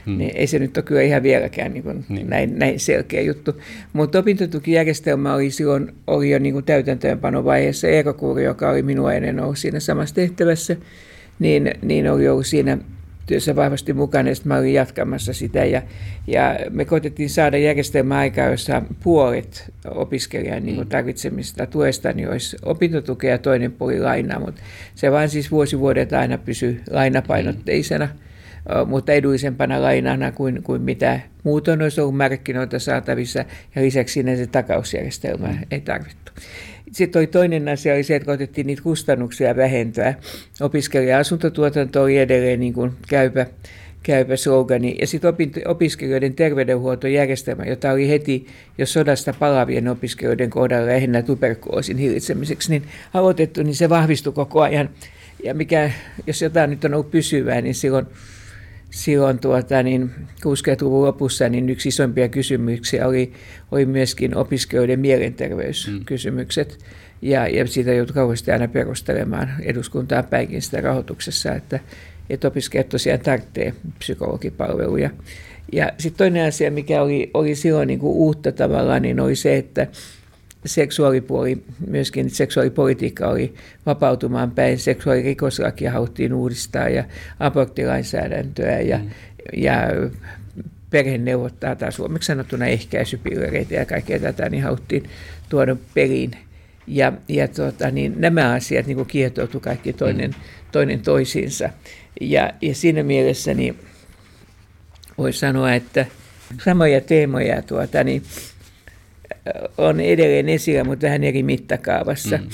Hmm. 0.05 0.17
Niin 0.17 0.35
ei 0.35 0.47
se 0.47 0.59
nyt 0.59 0.77
ole 0.77 0.85
kyllä 0.85 1.01
ihan 1.01 1.23
vieläkään 1.23 1.73
niin 1.73 1.83
kuin 1.83 2.05
niin. 2.09 2.29
Näin, 2.29 2.59
näin 2.59 2.79
selkeä 2.79 3.21
juttu. 3.21 3.61
Mutta 3.93 4.19
opintotukijärjestelmä 4.19 5.33
oli 5.33 5.51
silloin 5.51 5.91
oli 6.07 6.29
jo 6.29 6.39
niin 6.39 6.53
kuin 6.53 6.65
täytäntöönpanovaiheessa. 6.65 7.87
Eero 7.87 8.13
Kuuri, 8.13 8.43
joka 8.43 8.69
oli 8.69 8.81
minua 8.81 9.13
ennen 9.13 9.39
ollut 9.39 9.57
siinä 9.57 9.79
samassa 9.79 10.15
tehtävässä, 10.15 10.75
niin, 11.39 11.71
niin 11.81 12.11
oli 12.11 12.29
ollut 12.29 12.45
siinä 12.45 12.77
työssä 13.25 13.55
vahvasti 13.55 13.93
mukana, 13.93 14.29
ja 14.29 14.35
mä 14.43 14.57
olin 14.57 14.73
jatkamassa 14.73 15.33
sitä. 15.33 15.65
Ja, 15.65 15.81
ja 16.27 16.59
me 16.69 16.85
koitettiin 16.85 17.29
saada 17.29 17.57
järjestelmä 17.57 18.17
aikaa, 18.17 18.45
jossa 18.45 18.81
puolet 19.03 19.73
opiskelijan 19.85 20.65
niin 20.65 20.79
mm. 20.79 20.87
tarvitsemista 20.87 21.65
tuesta 21.65 22.13
niin 22.13 22.29
olisi 22.29 22.57
opintotukea 22.65 23.31
ja 23.31 23.37
toinen 23.37 23.71
puoli 23.71 23.99
lainaa, 23.99 24.39
mutta 24.39 24.61
se 24.95 25.11
vaan 25.11 25.29
siis 25.29 25.51
vuosi 25.51 25.79
vuodelta 25.79 26.19
aina 26.19 26.37
pysyy 26.37 26.81
lainapainotteisena. 26.91 28.05
Mm 28.05 28.28
mutta 28.85 29.11
edullisempana 29.11 29.81
lainana 29.81 30.31
kuin, 30.31 30.63
kuin 30.63 30.81
mitä 30.81 31.19
muutoin 31.43 31.81
olisi 31.81 32.01
ollut 32.01 32.17
markkinoilta 32.17 32.79
saatavissa, 32.79 33.45
ja 33.75 33.81
lisäksi 33.81 34.13
sinne 34.13 34.35
se 34.35 34.47
takausjärjestelmä 34.47 35.47
mm. 35.47 35.57
ei 35.71 35.81
tarvittu. 35.81 36.31
Sitten 36.91 37.19
oli 37.19 37.27
toinen 37.27 37.67
asia 37.67 37.93
oli 37.93 38.03
se, 38.03 38.15
että 38.15 38.31
otettiin 38.31 38.67
niitä 38.67 38.81
kustannuksia 38.81 39.55
vähentää. 39.55 40.13
Opiskelija-asuntotuotanto 40.61 42.03
oli 42.03 42.17
edelleen 42.17 42.59
niin 42.59 42.73
kuin 42.73 42.91
käypä, 43.07 43.45
käypä 44.03 44.35
slogani. 44.35 44.95
Ja 45.01 45.07
sitten 45.07 45.33
opiskelijoiden 45.65 46.33
terveydenhuoltojärjestelmä, 46.33 47.63
jota 47.63 47.91
oli 47.91 48.09
heti 48.09 48.47
jo 48.77 48.85
sodasta 48.85 49.33
palavien 49.39 49.87
opiskelijoiden 49.87 50.49
kohdalla 50.49 50.87
lähinnä 50.87 51.21
tuberkuloosin 51.21 51.97
hillitsemiseksi, 51.97 52.69
niin 52.69 52.83
aloitettu, 53.13 53.63
niin 53.63 53.75
se 53.75 53.89
vahvistui 53.89 54.33
koko 54.33 54.61
ajan. 54.61 54.89
Ja 55.43 55.53
mikä, 55.53 55.91
jos 56.27 56.41
jotain 56.41 56.69
nyt 56.69 56.85
on 56.85 56.93
ollut 56.93 57.11
pysyvää, 57.11 57.61
niin 57.61 57.75
silloin 57.75 58.07
silloin 58.89 59.39
tuota, 59.39 59.83
niin 59.83 60.11
60-luvun 60.45 61.05
lopussa 61.05 61.49
niin 61.49 61.69
yksi 61.69 61.89
isompia 61.89 62.29
kysymyksiä 62.29 63.07
oli, 63.07 63.33
oli 63.71 63.85
myöskin 63.85 64.37
opiskelijoiden 64.37 64.99
mielenterveyskysymykset. 64.99 66.69
Mm. 66.69 66.85
Ja, 67.21 67.47
ja 67.47 67.67
siitä 67.67 67.93
joutui 67.93 68.13
kauheasti 68.13 68.51
aina 68.51 68.67
perustelemaan 68.67 69.49
eduskuntaan 69.61 70.23
päinkin 70.23 70.61
sitä 70.61 70.81
rahoituksessa, 70.81 71.55
että, 71.55 71.79
että 72.29 72.47
opiskelijat 72.47 72.89
tosiaan 72.89 73.19
tarvitsee 73.19 73.73
psykologipalveluja. 73.99 75.09
Ja 75.71 75.91
sitten 75.97 76.17
toinen 76.17 76.47
asia, 76.47 76.71
mikä 76.71 77.01
oli, 77.01 77.31
oli 77.33 77.55
silloin 77.55 77.87
niin 77.87 77.99
kuin 77.99 78.13
uutta 78.15 78.51
tavallaan, 78.51 79.01
niin 79.01 79.19
oli 79.19 79.35
se, 79.35 79.57
että 79.57 79.87
seksuaalipuoli, 80.65 81.63
myöskin 81.87 82.29
seksuaalipolitiikka 82.29 83.27
oli 83.27 83.53
vapautumaan 83.85 84.51
päin. 84.51 84.79
Seksuaalirikoslakia 84.79 85.91
haluttiin 85.91 86.33
uudistaa 86.33 86.89
ja 86.89 87.03
aborttilainsäädäntöä 87.39 88.79
ja, 88.79 88.97
mm. 88.97 89.09
ja 89.53 89.75
perheneuvottaa 90.89 91.75
tai 91.75 91.91
suomeksi 91.91 92.27
sanottuna 92.27 92.65
ehkäisypillereitä 92.65 93.75
ja 93.75 93.85
kaikkea 93.85 94.19
tätä, 94.19 94.49
niin 94.49 94.63
haluttiin 94.63 95.03
tuoda 95.49 95.75
peliin. 95.93 96.31
Ja, 96.87 97.13
ja 97.27 97.47
tuota, 97.47 97.91
niin 97.91 98.13
nämä 98.17 98.53
asiat 98.53 98.87
niin 98.87 99.05
kietoutuivat 99.05 99.63
kaikki 99.63 99.93
toinen, 99.93 100.29
mm. 100.29 100.35
toinen 100.71 100.99
toisiinsa. 100.99 101.69
Ja, 102.21 102.53
ja 102.61 102.75
siinä 102.75 103.03
mielessä 103.03 103.53
niin 103.53 103.79
voi 105.17 105.33
sanoa, 105.33 105.73
että 105.73 106.05
samoja 106.63 107.01
teemoja 107.01 107.61
tuota, 107.61 108.03
niin 108.03 108.23
on 109.77 109.99
edelleen 109.99 110.49
esillä, 110.49 110.83
mutta 110.83 111.05
vähän 111.05 111.23
eri 111.23 111.43
mittakaavassa. 111.43 112.37
Mm. 112.37 112.49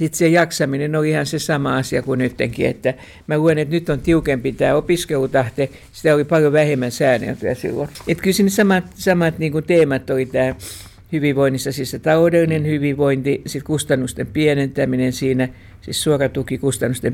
Sitten 0.00 0.18
se 0.18 0.28
jaksaminen 0.28 0.96
on 0.96 1.06
ihan 1.06 1.26
se 1.26 1.38
sama 1.38 1.76
asia 1.76 2.02
kuin 2.02 2.18
nytkin, 2.18 2.66
että 2.66 2.94
mä 3.26 3.38
luen, 3.38 3.58
että 3.58 3.74
nyt 3.74 3.88
on 3.88 4.00
tiukempi 4.00 4.52
tämä 4.52 4.74
opiskelutahte, 4.74 5.68
sitä 5.92 6.14
oli 6.14 6.24
paljon 6.24 6.52
vähemmän 6.52 6.90
säänneltyä 6.90 7.54
silloin. 7.54 7.88
Että 8.08 8.22
kyllä 8.22 8.34
siinä 8.34 8.50
samat, 8.50 8.84
samat 8.94 9.38
niin 9.38 9.52
kuin 9.52 9.64
teemat 9.64 10.10
oli 10.10 10.26
tämä 10.26 10.54
hyvinvoinnissa, 11.12 11.72
siis 11.72 11.90
se 11.90 11.98
taloudellinen 11.98 12.66
hyvinvointi, 12.66 13.42
sitten 13.46 13.66
kustannusten 13.66 14.26
pienentäminen 14.26 15.12
siinä, 15.12 15.48
siis 15.80 16.02
suoratuki, 16.02 16.60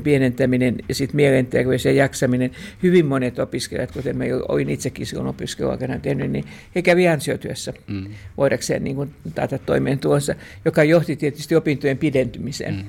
pienentäminen 0.02 0.76
ja 0.88 0.94
sitten 0.94 1.16
mielenterveys 1.16 1.85
ja 1.85 1.92
jaksaminen. 1.92 2.50
Hyvin 2.82 3.06
monet 3.06 3.38
opiskelijat, 3.38 3.92
kuten 3.92 4.16
mä 4.16 4.24
olin 4.48 4.70
itsekin 4.70 5.06
silloin 5.06 5.28
opiskeluaikana 5.28 5.98
tehnyt, 5.98 6.30
niin 6.30 6.44
he 6.74 6.82
kävi 6.82 7.09
ansiotyössä 7.09 7.72
mm. 7.87 8.06
voidakseen 8.37 8.85
niin 8.85 8.96
kuin, 8.96 9.11
taata 9.35 9.59
toimeentulonsa, 9.59 10.35
joka 10.64 10.85
johti 10.85 11.16
tietysti 11.16 11.56
opintojen 11.56 11.98
pidentymiseen, 11.98 12.74
mm. 12.74 12.85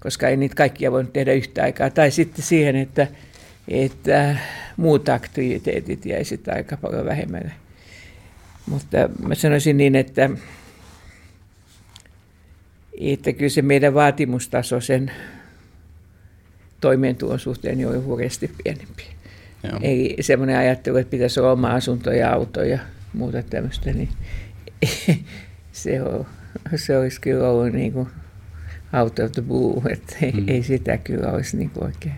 koska 0.00 0.28
ei 0.28 0.36
niitä 0.36 0.54
kaikkia 0.54 0.92
voinut 0.92 1.12
tehdä 1.12 1.32
yhtä 1.32 1.62
aikaa. 1.62 1.90
Tai 1.90 2.10
sitten 2.10 2.44
siihen, 2.44 2.76
että 2.76 3.06
että 3.68 4.36
muut 4.76 5.08
aktiviteetit 5.08 6.06
jäisivät 6.06 6.48
aika 6.48 6.76
paljon 6.76 7.04
vähemmälle. 7.04 7.52
Mutta 8.68 8.96
mä 9.26 9.34
sanoisin 9.34 9.76
niin, 9.76 9.96
että, 9.96 10.30
että 13.00 13.32
kyllä 13.32 13.48
se 13.48 13.62
meidän 13.62 13.94
vaatimustaso 13.94 14.80
sen 14.80 15.12
toimeentulon 16.80 17.38
suhteen 17.38 17.88
on 17.88 18.04
hurjasti 18.04 18.50
pienempi. 18.64 19.02
Joo. 19.62 19.78
Eli 19.82 20.16
semmoinen 20.20 20.56
ajattelu, 20.56 20.96
että 20.96 21.10
pitäisi 21.10 21.40
olla 21.40 21.52
oma 21.52 21.68
asunto 21.68 22.12
ja 22.12 22.32
auto 22.32 22.62
ja 22.62 22.78
muuta 23.12 23.42
tämmöistä, 23.42 23.92
niin 23.92 24.08
se, 25.72 26.02
on, 26.02 26.26
se 26.76 26.98
olisi 26.98 27.20
kyllä 27.20 27.48
ollut 27.48 27.72
niin 27.72 27.92
kuin 27.92 28.08
out 28.92 29.18
of 29.18 29.32
the 29.32 29.42
blue, 29.42 29.92
että 29.92 30.16
ei, 30.22 30.32
mm. 30.32 30.48
ei 30.48 30.62
sitä 30.62 30.98
kyllä 30.98 31.32
olisi 31.32 31.56
niin 31.56 31.70
kuin 31.70 31.84
oikein 31.84 32.14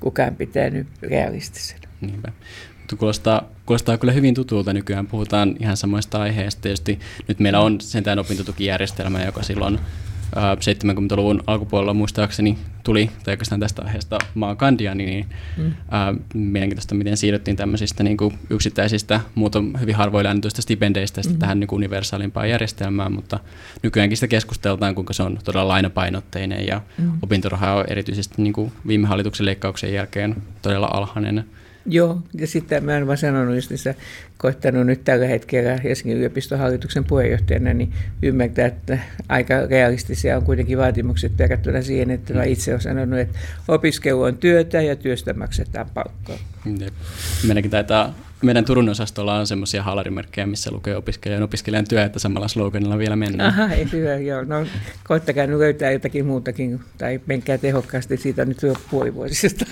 kukaan 0.00 0.36
pitänyt 0.36 0.86
realistisena. 1.02 1.88
Niinpä. 2.00 2.32
Mutta 2.84 2.96
kuulostaa, 2.96 3.42
kuulostaa 3.66 3.98
kyllä 3.98 4.12
hyvin 4.12 4.34
tutulta 4.34 4.72
nykyään. 4.72 5.06
Puhutaan 5.06 5.56
ihan 5.60 5.76
samoista 5.76 6.20
aiheista. 6.20 6.62
Tietysti 6.62 6.98
nyt 7.28 7.38
meillä 7.38 7.60
on 7.60 7.80
sentään 7.80 8.18
opintotukijärjestelmä, 8.18 9.24
joka 9.24 9.42
silloin 9.42 9.78
70-luvun 10.34 11.42
alkupuolella 11.46 11.94
muistaakseni 11.94 12.58
tuli, 12.82 13.10
tai 13.24 13.32
oikeastaan 13.32 13.60
tästä 13.60 13.82
aiheesta 13.82 14.18
maan 14.34 14.56
kandiani, 14.56 15.06
niin 15.06 15.26
mm. 15.56 15.72
ää, 15.90 16.14
mielenkiintoista, 16.34 16.94
miten 16.94 17.16
siirryttiin 17.16 17.56
tämmöisistä 17.56 18.02
niin 18.02 18.16
kuin 18.16 18.38
yksittäisistä, 18.50 19.20
muuta 19.34 19.62
hyvin 19.80 19.94
harvoilla 19.94 20.30
annetuista 20.30 20.62
stipendeistä 20.62 21.20
mm. 21.28 21.38
tähän 21.38 21.60
niin 21.60 21.68
universaalimpaan 21.72 22.50
järjestelmään, 22.50 23.12
mutta 23.12 23.40
nykyäänkin 23.82 24.16
sitä 24.16 24.28
keskusteltaan, 24.28 24.94
kuinka 24.94 25.12
se 25.12 25.22
on 25.22 25.38
todella 25.44 25.68
lainapainotteinen, 25.68 26.66
ja 26.66 26.80
mm. 26.98 27.12
opintoraha 27.22 27.74
on 27.74 27.84
erityisesti 27.88 28.42
niin 28.42 28.52
kuin 28.52 28.72
viime 28.86 29.08
hallituksen 29.08 29.46
leikkauksen 29.46 29.92
jälkeen 29.92 30.36
todella 30.62 30.90
alhainen. 30.92 31.44
Joo, 31.86 32.22
ja 32.34 32.46
sitten 32.46 32.84
mä 32.84 32.92
olen 32.92 33.06
vaan 33.06 33.18
sanonut, 33.18 33.56
että 33.56 33.94
koittanut 34.38 34.86
nyt 34.86 35.04
tällä 35.04 35.26
hetkellä 35.26 35.76
Helsingin 35.84 36.16
yliopiston 36.16 36.58
hallituksen 36.58 37.04
puheenjohtajana, 37.04 37.72
niin 37.72 37.92
ymmärtää, 38.22 38.66
että 38.66 38.98
aika 39.28 39.66
realistisia 39.66 40.36
on 40.36 40.42
kuitenkin 40.42 40.78
vaatimukset 40.78 41.38
verrattuna 41.38 41.82
siihen, 41.82 42.10
että 42.10 42.34
mä 42.34 42.44
itse 42.44 42.70
olen 42.70 42.80
sanonut, 42.80 43.18
että 43.18 43.38
opiskelu 43.68 44.22
on 44.22 44.36
työtä 44.36 44.82
ja 44.82 44.96
työstä 44.96 45.34
maksetaan 45.34 45.86
palkkaa. 45.94 46.38
Meidänkin 47.46 47.70
taitaa 47.70 48.14
meidän 48.42 48.64
Turun 48.64 48.88
osastolla 48.88 49.38
on 49.38 49.46
semmoisia 49.46 49.82
haalarimerkkejä, 49.82 50.46
missä 50.46 50.70
lukee 50.70 50.96
opiskelijan 50.96 51.42
opiskelijan 51.42 51.88
työ, 51.88 52.04
että 52.04 52.18
samalla 52.18 52.48
sloganilla 52.48 52.98
vielä 52.98 53.16
mennään. 53.16 53.48
Aha, 53.54 53.74
ei 53.74 53.88
hyvä, 53.92 54.14
joo. 54.14 54.44
No, 54.44 54.66
koittakaa 55.04 55.46
nyt 55.46 55.58
löytää 55.58 55.90
jotakin 55.90 56.26
muutakin, 56.26 56.80
tai 56.98 57.20
menkää 57.26 57.58
tehokkaasti, 57.58 58.16
siitä 58.16 58.44
nyt 58.44 58.62
jo 58.62 58.74
puolivuotisesta. 58.90 59.66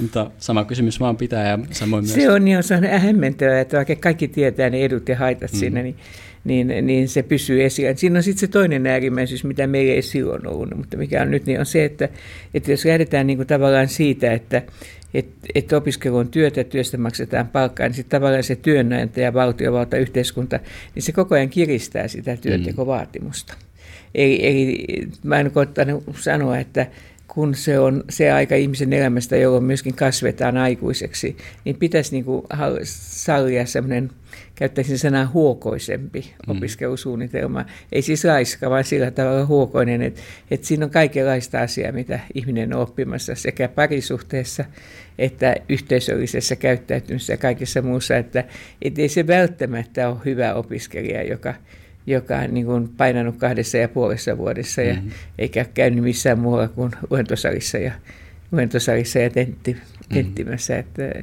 Mutta 0.00 0.30
sama 0.38 0.64
kysymys 0.64 1.00
vaan 1.00 1.16
pitää 1.16 1.48
ja 1.48 1.58
samoin 1.70 2.04
myös... 2.04 2.14
Se 2.14 2.30
on 2.30 2.44
niin, 2.44 2.62
se 2.62 2.74
on 2.74 2.84
hämmentävää, 2.84 3.60
että 3.60 3.76
vaikka 3.76 3.96
kaikki 3.96 4.28
tietää 4.28 4.70
ne 4.70 4.84
edut 4.84 5.08
ja 5.08 5.16
haitat 5.16 5.52
mm. 5.52 5.58
siinä, 5.58 5.82
niin 5.82 5.96
niin, 6.44 6.86
niin 6.86 7.08
se 7.08 7.22
pysyy 7.22 7.64
esillä. 7.64 7.94
Siinä 7.94 8.18
on 8.18 8.22
sitten 8.22 8.40
se 8.40 8.46
toinen 8.46 8.86
äärimmäisyys, 8.86 9.44
mitä 9.44 9.66
meillä 9.66 9.92
ei 9.92 10.02
silloin 10.02 10.46
ollut, 10.46 10.76
mutta 10.76 10.96
mikä 10.96 11.22
on 11.22 11.30
nyt, 11.30 11.46
niin 11.46 11.60
on 11.60 11.66
se, 11.66 11.84
että, 11.84 12.08
että 12.54 12.70
jos 12.70 12.84
lähdetään 12.84 13.26
niin 13.26 13.36
kuin 13.36 13.46
tavallaan 13.46 13.88
siitä, 13.88 14.32
että, 14.32 14.62
että, 15.14 15.46
että 15.54 15.76
opiskelu 15.76 16.16
on 16.16 16.28
työtä, 16.28 16.64
työstä 16.64 16.98
maksetaan 16.98 17.48
palkkaa, 17.48 17.86
niin 17.86 17.94
sitten 17.94 18.20
tavallaan 18.20 18.42
se 18.42 18.56
työnantaja, 18.56 19.34
valtiovalta, 19.34 19.96
yhteiskunta, 19.96 20.60
niin 20.94 21.02
se 21.02 21.12
koko 21.12 21.34
ajan 21.34 21.48
kiristää 21.48 22.08
sitä 22.08 22.36
työntekovaatimusta. 22.36 23.54
Eli, 24.14 24.46
eli 24.46 24.86
mä 25.22 25.40
en 25.40 25.50
koittanut 25.50 26.04
sanoa, 26.18 26.58
että 26.58 26.86
kun 27.34 27.54
se 27.54 27.78
on 27.78 28.04
se 28.10 28.32
aika 28.32 28.54
ihmisen 28.54 28.92
elämästä, 28.92 29.36
jolloin 29.36 29.64
myöskin 29.64 29.94
kasvetaan 29.94 30.56
aikuiseksi, 30.56 31.36
niin 31.64 31.76
pitäisi 31.76 32.12
niin 32.12 32.24
kuin 32.24 32.42
sallia 32.84 33.66
semmoinen, 33.66 34.10
käyttäisin 34.54 34.98
sanaa 34.98 35.26
huokoisempi 35.26 36.34
mm. 36.46 36.56
opiskelusuunnitelma. 36.56 37.64
Ei 37.92 38.02
siis 38.02 38.24
raiska, 38.24 38.70
vaan 38.70 38.84
sillä 38.84 39.10
tavalla 39.10 39.46
huokoinen, 39.46 40.02
että, 40.02 40.20
että 40.50 40.66
siinä 40.66 40.84
on 40.84 40.90
kaikenlaista 40.90 41.60
asiaa, 41.60 41.92
mitä 41.92 42.20
ihminen 42.34 42.74
on 42.74 42.82
oppimassa 42.82 43.34
sekä 43.34 43.68
parisuhteessa 43.68 44.64
että 45.18 45.56
yhteisöllisessä 45.68 46.56
käyttäytymisessä 46.56 47.32
ja 47.32 47.36
kaikessa 47.36 47.82
muussa, 47.82 48.16
että, 48.16 48.44
että 48.82 49.02
ei 49.02 49.08
se 49.08 49.26
välttämättä 49.26 50.08
ole 50.08 50.18
hyvä 50.24 50.54
opiskelija, 50.54 51.22
joka 51.22 51.54
joka 52.06 52.36
on 52.36 52.54
niin 52.54 52.66
kuin 52.66 52.88
painanut 52.88 53.36
kahdessa 53.36 53.78
ja 53.78 53.88
puolessa 53.88 54.38
vuodessa 54.38 54.82
ja 54.82 54.94
mm-hmm. 54.94 55.10
eikä 55.38 55.64
käynyt 55.64 56.04
missään 56.04 56.38
muualla 56.38 56.68
kuin 56.68 56.92
luentosalissa 57.10 57.78
ja, 57.78 57.92
luentosalissa 58.52 59.18
ja 59.18 59.30
tentti, 59.30 59.72
mm-hmm. 59.72 60.14
tenttimässä. 60.14 60.74
Mm-hmm. 60.74 61.04
Että, 61.08 61.22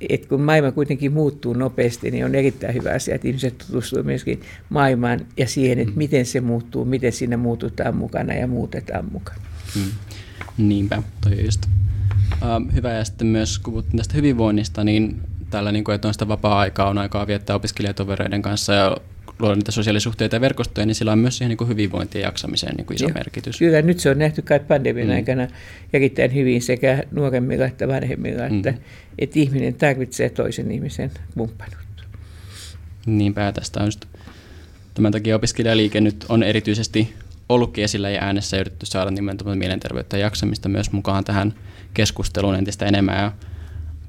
et 0.00 0.26
kun 0.26 0.40
maailma 0.40 0.72
kuitenkin 0.72 1.12
muuttuu 1.12 1.52
nopeasti, 1.52 2.10
niin 2.10 2.24
on 2.24 2.34
erittäin 2.34 2.74
hyvä 2.74 2.90
asia, 2.90 3.14
että 3.14 3.28
ihmiset 3.28 3.58
tutustuvat 3.58 4.06
myöskin 4.06 4.40
maailmaan 4.68 5.26
ja 5.36 5.46
siihen, 5.46 5.78
että 5.78 5.92
mm. 5.92 5.98
miten 5.98 6.26
se 6.26 6.40
muuttuu, 6.40 6.84
miten 6.84 7.12
siinä 7.12 7.36
muututaan 7.36 7.96
mukana 7.96 8.34
ja 8.34 8.46
muutetaan 8.46 9.04
mukana. 9.12 9.40
Mm. 9.76 9.82
Niinpä, 10.58 11.02
toi 11.20 11.44
just. 11.44 11.66
Uh, 12.32 12.74
hyvä 12.74 12.92
ja 12.92 13.04
sitten 13.04 13.26
myös, 13.26 13.58
kun 13.58 13.72
puhuttiin 13.72 13.96
tästä 13.96 14.14
hyvinvoinnista, 14.14 14.84
niin 14.84 15.20
tällä, 15.50 15.72
niin 15.72 15.84
kuin, 15.84 15.94
että 15.94 16.08
on 16.08 16.14
sitä 16.14 16.28
vapaa-aikaa, 16.28 16.88
on 16.88 16.98
aikaa 16.98 17.26
viettää 17.26 17.56
opiskelijatovereiden 17.56 18.42
kanssa 18.42 18.72
ja 18.72 18.96
luoda 19.38 19.54
niitä 19.54 19.72
sosiaalisuhteita 19.72 20.36
ja 20.36 20.40
verkostoja, 20.40 20.86
niin 20.86 20.94
sillä 20.94 21.12
on 21.12 21.18
myös 21.18 21.36
siihen 21.36 21.48
niin 21.48 21.56
kuin 21.56 21.68
hyvinvointiin 21.68 22.22
ja 22.22 22.28
jaksamiseen 22.28 22.76
niin 22.76 22.86
kuin 22.86 22.94
iso 22.94 23.04
Joo. 23.04 23.14
merkitys. 23.14 23.58
Kyllä, 23.58 23.82
nyt 23.82 24.00
se 24.00 24.10
on 24.10 24.18
nähty 24.18 24.42
kai 24.42 24.60
pandemian 24.60 25.08
mm. 25.08 25.14
aikana 25.14 25.48
erittäin 25.92 26.34
hyvin 26.34 26.62
sekä 26.62 27.02
nuoremmilla 27.10 27.64
että 27.64 27.88
vanhemmilla, 27.88 28.48
mm. 28.48 28.56
että, 28.56 28.74
että 29.18 29.38
ihminen 29.38 29.74
tarvitsee 29.74 30.30
toisen 30.30 30.70
ihmisen 30.70 31.10
kumppanuutta. 31.34 32.02
Niinpä, 33.06 33.52
tästä 33.52 33.80
on 33.80 33.86
just 33.86 34.04
tämän 34.94 35.12
takia 35.12 35.36
opiskelijaliike 35.36 36.00
nyt 36.00 36.24
on 36.28 36.42
erityisesti 36.42 37.14
ollutkin 37.48 37.84
esillä 37.84 38.10
ja 38.10 38.22
äänessä 38.22 38.56
yritetty 38.56 38.86
saada 38.86 39.10
nimenomaan 39.10 39.58
mielenterveyttä 39.58 40.16
ja 40.16 40.26
jaksamista 40.26 40.68
myös 40.68 40.92
mukaan 40.92 41.24
tähän 41.24 41.54
keskusteluun 41.94 42.54
entistä 42.54 42.86
enemmän. 42.86 43.18
Ja 43.18 43.32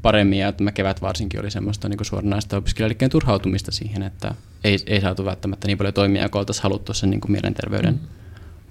paremmin 0.02 0.40
ja 0.40 0.52
tämä 0.52 0.72
kevät 0.72 1.02
varsinkin 1.02 1.40
oli 1.40 1.52
semmoista 1.52 1.90
niin 1.90 2.06
suoranaista 2.06 2.58
opiskelijaliikkeen 2.58 3.12
turhautumista 3.12 3.72
siihen, 3.72 4.04
että 4.04 4.36
ei, 4.64 4.78
ei 4.86 5.02
saatu 5.02 5.26
välttämättä 5.26 5.68
niin 5.68 5.78
paljon 5.78 5.94
toimia 5.94 6.30
kuin 6.30 6.40
oltaisiin 6.40 6.64
haluttu 6.64 6.94
sen 6.94 7.10
niin 7.10 7.22
kuin 7.22 7.32
mielenterveyden 7.32 7.94
mm. 7.94 8.00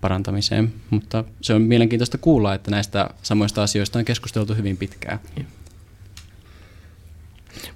parantamiseen. 0.01 0.73
Mutta 0.91 1.25
se 1.41 1.55
on 1.55 1.63
mielenkiintoista 1.63 2.19
kuulla, 2.19 2.55
että 2.55 2.71
näistä 2.71 3.11
samoista 3.23 3.63
asioista 3.63 3.99
on 3.99 4.05
keskusteltu 4.05 4.55
hyvin 4.55 4.77
pitkään. 4.77 5.21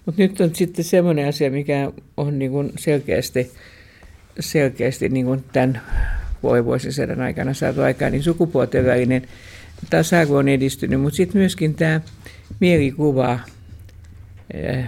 Mutta 0.06 0.22
nyt 0.22 0.40
on 0.40 0.54
sitten 0.54 0.84
semmoinen 0.84 1.28
asia, 1.28 1.50
mikä 1.50 1.92
on 2.16 2.38
niin 2.38 2.50
kuin 2.50 2.72
selkeästi, 2.78 3.52
selkeästi 4.40 5.08
niin 5.08 5.26
kuin 5.26 5.44
tämän 5.52 5.82
vuosisadan 6.42 7.20
aikana 7.20 7.54
saatu 7.54 7.82
aikaan, 7.82 8.12
niin 8.12 8.22
sukupuolten 8.22 8.86
välinen 8.86 9.28
tasa-arvo 9.90 10.36
on 10.36 10.48
edistynyt, 10.48 11.00
mutta 11.00 11.16
sitten 11.16 11.40
myöskin 11.40 11.74
tämä 11.74 12.00
mielikuva 12.60 13.38
eh, 14.54 14.84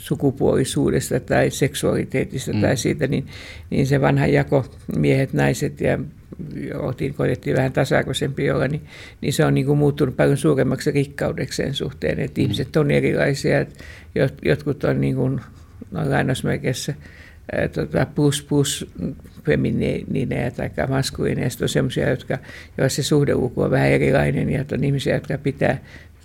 sukupuolisuudesta 0.00 1.20
tai 1.20 1.50
seksuaaliteetista 1.50 2.52
mm. 2.52 2.60
tai 2.60 2.76
siitä, 2.76 3.06
niin, 3.06 3.26
niin 3.70 3.86
se 3.86 4.00
vanha 4.00 4.26
jako 4.26 4.64
miehet, 4.96 5.32
naiset 5.32 5.80
ja 5.80 5.98
otin, 6.74 7.14
koitettiin 7.14 7.56
vähän 7.56 7.72
tasa-arvoisempi 7.72 8.50
olla, 8.50 8.68
niin, 8.68 8.82
niin 9.20 9.32
se 9.32 9.44
on 9.44 9.54
niin 9.54 9.66
kuin 9.66 9.78
muuttunut 9.78 10.16
paljon 10.16 10.36
suuremmaksi 10.36 10.90
rikkaudekseen 10.90 11.74
suhteen, 11.74 12.20
että 12.20 12.40
mm. 12.40 12.42
ihmiset 12.42 12.76
on 12.76 12.90
erilaisia, 12.90 13.60
että 13.60 13.84
jotkut 14.42 14.84
on 14.84 15.00
niin 15.00 15.14
kuin, 15.14 15.40
no, 15.90 16.10
lainausmerkeissä 16.10 16.94
tota, 17.72 18.06
plus 18.14 18.42
plus 18.42 18.86
feminiinejä 19.44 20.50
tai 20.50 20.70
maskuliineja, 20.88 21.50
sitten 21.50 21.64
on 21.64 21.68
sellaisia, 21.68 22.10
jotka, 22.10 22.38
joilla 22.78 22.88
se 22.88 23.02
suhdeluku 23.02 23.62
on 23.62 23.70
vähän 23.70 23.88
erilainen, 23.88 24.50
ja 24.50 24.64
on 24.72 24.84
ihmisiä, 24.84 25.14
jotka 25.14 25.38
pitää 25.38 25.78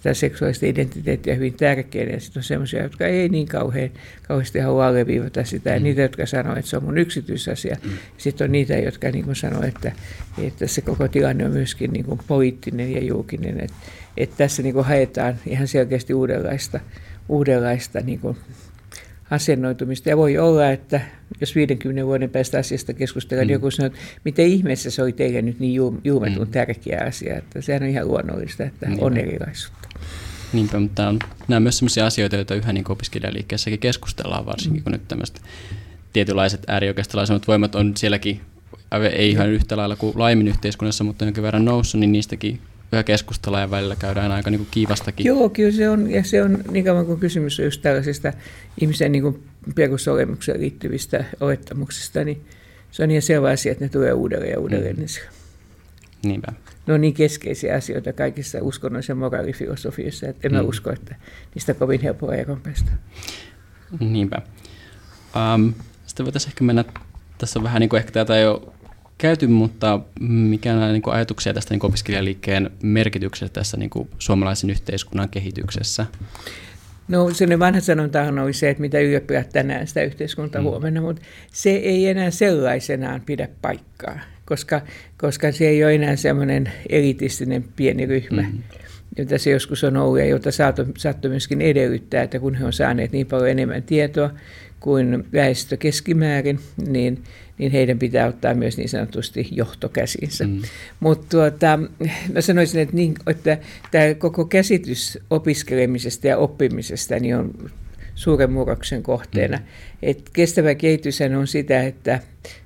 tätä 0.06 0.14
seksuaalista 0.14 0.66
identiteettiä 0.66 1.36
hyvin 1.36 1.54
tärkeänä. 1.54 2.12
Ja 2.12 2.20
sitten 2.20 2.40
on 2.40 2.44
sellaisia, 2.44 2.84
jotka 2.84 3.08
ei 3.08 3.30
niin 3.30 3.48
kauhean, 3.48 3.90
kauheasti 4.28 4.60
halua 4.60 4.88
alleviivata 4.88 5.44
sitä. 5.44 5.70
Ja 5.70 5.80
mm. 5.80 5.84
niitä, 5.84 6.02
jotka 6.02 6.26
sanoo, 6.26 6.56
että 6.56 6.70
se 6.70 6.78
on 6.78 6.84
mun 6.84 6.98
yksityisasia. 6.98 7.78
Mm. 7.84 7.92
Sitten 8.18 8.46
on 8.46 8.52
niitä, 8.52 8.74
jotka 8.74 9.12
niin 9.12 9.36
sanoo, 9.36 9.64
että, 9.64 9.92
että 10.42 10.68
se 10.68 10.82
koko 10.82 11.08
tilanne 11.08 11.46
on 11.46 11.52
myöskin 11.52 11.94
niin 11.94 12.06
kuin 12.06 12.20
poliittinen 12.28 12.92
ja 12.92 13.04
julkinen. 13.04 13.60
Että, 13.60 13.78
että 14.18 14.36
tässä 14.38 14.64
niin 14.64 14.74
kuin 14.74 14.86
haetaan 14.86 15.36
ihan 15.48 15.68
selkeästi 15.68 16.14
uudenlaista, 16.14 16.80
uudenlaista 17.30 18.00
niin 18.00 18.20
kuin 18.20 18.38
asennoitumista. 19.32 20.10
Ja 20.10 20.18
voi 20.18 20.38
olla, 20.38 20.70
että 20.70 21.02
jos 21.42 21.56
50 21.56 22.06
vuoden 22.06 22.30
päästä 22.30 22.60
asiasta 22.60 22.94
keskustellaan, 22.94 23.48
mm. 23.48 23.54
joku 23.54 23.72
sanoo, 23.72 23.88
että 23.88 24.00
miten 24.24 24.48
ihmeessä 24.48 24.92
se 24.92 25.02
oli 25.02 25.12
teille 25.12 25.42
nyt 25.42 25.60
niin 25.60 25.74
juumetun 26.04 26.48
mm. 26.48 26.52
tärkeä 26.52 27.04
asia. 27.08 27.38
Että 27.38 27.62
sehän 27.62 27.84
on 27.84 27.90
ihan 27.90 28.08
luonnollista, 28.08 28.64
että 28.64 28.86
Niinpä. 28.86 29.06
on 29.06 29.18
erilaisuutta. 29.18 29.90
Niinpä, 30.54 30.80
mutta 30.80 31.08
on, 31.08 31.20
nämä 31.48 31.58
on 31.58 31.64
myös 31.64 31.78
sellaisia 31.78 32.06
asioita, 32.06 32.36
joita 32.36 32.56
yhä 32.56 32.74
niin 32.74 32.92
opiskelijaliikkeessäkin 32.92 33.80
keskustellaan, 33.80 34.46
varsinkin 34.46 34.82
mm. 34.82 34.84
kun 34.84 34.92
nyt 34.92 35.08
tämmöiset 35.08 35.42
tietynlaiset 36.14 36.64
äärioikeistolaisemmat 36.68 37.48
voimat 37.48 37.76
on 37.76 37.98
sielläkin, 37.98 38.42
ei 39.12 39.30
ihan 39.30 39.50
yhtä 39.50 39.78
lailla 39.78 39.96
kuin 39.96 40.20
laimin 40.20 40.48
yhteiskunnassa, 40.48 41.04
mutta 41.04 41.26
jonkin 41.26 41.44
verran 41.44 41.66
noussut, 41.66 42.00
niin 42.00 42.12
niistäkin 42.12 42.60
keskustella 43.04 43.60
ja 43.60 43.72
välillä 43.72 43.96
käydään 43.96 44.32
aika 44.32 44.50
niin 44.50 44.60
kuin 44.60 44.68
kiivastakin. 44.72 45.26
Joo, 45.26 45.50
kyllä 45.50 45.72
se 45.72 45.90
on, 45.90 46.12
ja 46.12 46.24
se 46.24 46.44
on 46.44 46.58
niin 46.72 46.86
kauan 46.86 47.06
kuin 47.06 47.20
kysymys 47.20 47.60
on 47.60 47.66
just 47.66 47.82
tällaisista 47.82 48.34
ihmisen 48.82 49.12
niin 49.12 49.22
kuin 49.22 49.44
perusolemukseen 49.76 50.62
liittyvistä 50.62 51.26
olettamuksista, 51.40 52.24
niin 52.24 52.46
se 52.92 53.04
on 53.04 53.12
ihan 53.12 53.22
selvä 53.22 53.50
asia, 53.50 53.72
että 53.72 53.86
ne 53.86 53.90
tulee 53.90 54.14
uudelleen 54.14 54.52
ja 54.52 54.60
uudelleen. 54.60 54.96
Mm. 54.96 55.06
Niinpä. 56.24 56.54
Ne 56.88 56.94
on 56.94 57.02
niin 57.02 57.14
keskeisiä 57.14 57.76
asioita 57.76 58.14
kaikissa 58.14 58.58
uskonnollisissa 58.62 59.12
ja 59.12 59.16
moraalifilosofioissa, 59.16 60.28
että 60.28 60.48
en 60.48 60.54
mm. 60.54 60.68
usko, 60.68 60.92
että 60.92 61.16
niistä 61.56 61.74
kovin 61.74 62.02
helppoa 62.02 62.34
eron 62.36 62.62
päästä. 62.62 62.92
Niinpä. 64.00 64.42
Um, 65.56 65.74
sitten 66.06 66.26
voitaisiin 66.26 66.50
ehkä 66.50 66.64
mennä, 66.64 66.86
tässä 67.38 67.60
on 67.60 67.64
vähän 67.64 67.80
niin 67.80 67.90
kuin 67.90 67.98
ehkä 67.98 68.12
tätä 68.12 68.38
jo 68.38 68.75
käyty, 69.18 69.48
mutta 69.48 70.00
mikä 70.20 70.74
on 70.74 70.94
niin 70.94 71.02
kuin 71.02 71.14
ajatuksia 71.14 71.54
tästä 71.54 71.74
niin 71.74 71.80
kuin 71.80 71.90
opiskelijaliikkeen 71.90 72.70
merkityksestä 72.84 73.54
tässä 73.54 73.78
niin 73.78 73.90
kuin 73.90 74.10
suomalaisen 74.20 74.70
yhteiskunnan 74.70 75.30
kehityksessä? 75.30 76.06
No 77.08 77.30
sellainen 77.34 77.60
vanha 77.60 77.80
sanontahan 77.80 78.40
oli 78.40 78.54
se, 78.54 78.70
että 78.70 78.82
mitä 78.82 79.00
ylioppilaat 79.00 79.50
tänään, 79.50 79.88
sitä 79.88 80.04
yhteiskunta 80.04 80.60
mm. 80.60 80.64
huomenna, 80.64 81.02
mutta 81.02 81.22
se 81.52 81.70
ei 81.70 82.08
enää 82.08 82.32
sellaisenaan 82.32 83.22
pidä 83.22 83.48
paikkaa, 83.62 84.20
koska, 84.46 84.82
koska 85.18 85.52
se 85.52 85.68
ei 85.68 85.84
ole 85.84 85.96
enää 85.96 86.16
semmoinen 86.16 86.72
elitistinen 86.90 87.66
pieni 87.76 88.06
ryhmä. 88.06 88.42
Mm 88.42 88.64
jota 89.18 89.38
se 89.38 89.50
joskus 89.50 89.84
on 89.84 89.98
ollut 89.98 90.20
ja 90.20 90.26
jota 90.26 90.50
saattoi 90.98 91.30
myöskin 91.30 91.62
edellyttää, 91.62 92.24
että 92.24 92.40
kun 92.40 92.56
he 92.56 92.66
on 92.66 92.74
saaneet 92.74 93.12
niin 93.12 93.28
paljon 93.28 93.50
enemmän 93.50 93.84
tietoa 93.84 94.30
kuin 94.86 95.26
väestö 95.34 95.78
keskimäärin, 95.78 96.60
niin, 96.88 97.24
niin 97.58 97.72
heidän 97.72 98.00
pitää 98.00 98.28
ottaa 98.28 98.54
myös 98.54 98.78
niin 98.78 98.90
sanotusti 98.90 99.48
johtokäsinsä. 99.52 100.48
Mm. 100.48 100.62
Mutta 101.00 101.28
tuota, 101.30 101.80
mä 102.34 102.42
sanoisin, 102.42 102.82
että, 102.82 102.96
niin, 102.96 103.16
että 103.28 103.58
tämä 103.92 104.14
koko 104.14 104.46
käsitys 104.46 105.20
opiskelemisesta 105.30 106.28
ja 106.28 106.38
oppimisesta 106.38 107.20
niin 107.20 107.36
on 107.36 107.72
suuren 108.16 108.52
murroksen 108.52 109.04
kohteena. 109.04 109.58
Mm. 109.58 109.64
Et 110.02 110.30
kestävä 110.34 110.76
kehitys 110.76 111.20
on 111.40 111.48
sitä, 111.48 111.84
että 111.84 112.20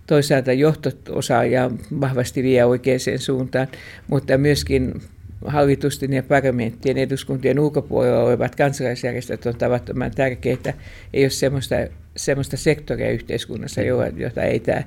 toisaalta 0.08 0.54
johto-osaaja 0.54 1.72
vahvasti 2.02 2.44
vie 2.44 2.66
oikeaan 2.66 3.00
suuntaan, 3.20 3.68
mutta 4.08 4.38
myöskin 4.38 5.02
hallitusten 5.46 6.14
ja 6.14 6.24
parlamenttien 6.24 6.98
eduskuntien 6.98 7.60
ulkopuolella 7.60 8.24
olevat 8.24 8.56
kansalaisjärjestöt 8.56 9.46
on 9.46 9.56
tavattoman 9.56 10.12
tärkeitä. 10.12 10.74
Ei 11.14 11.24
ole 11.24 11.30
sellaista, 11.30 11.76
sellaista 12.18 12.58
sektoria 12.58 13.12
yhteiskunnassa, 13.12 13.82
jota 14.16 14.44
ei 14.44 14.60
tämä 14.60 14.84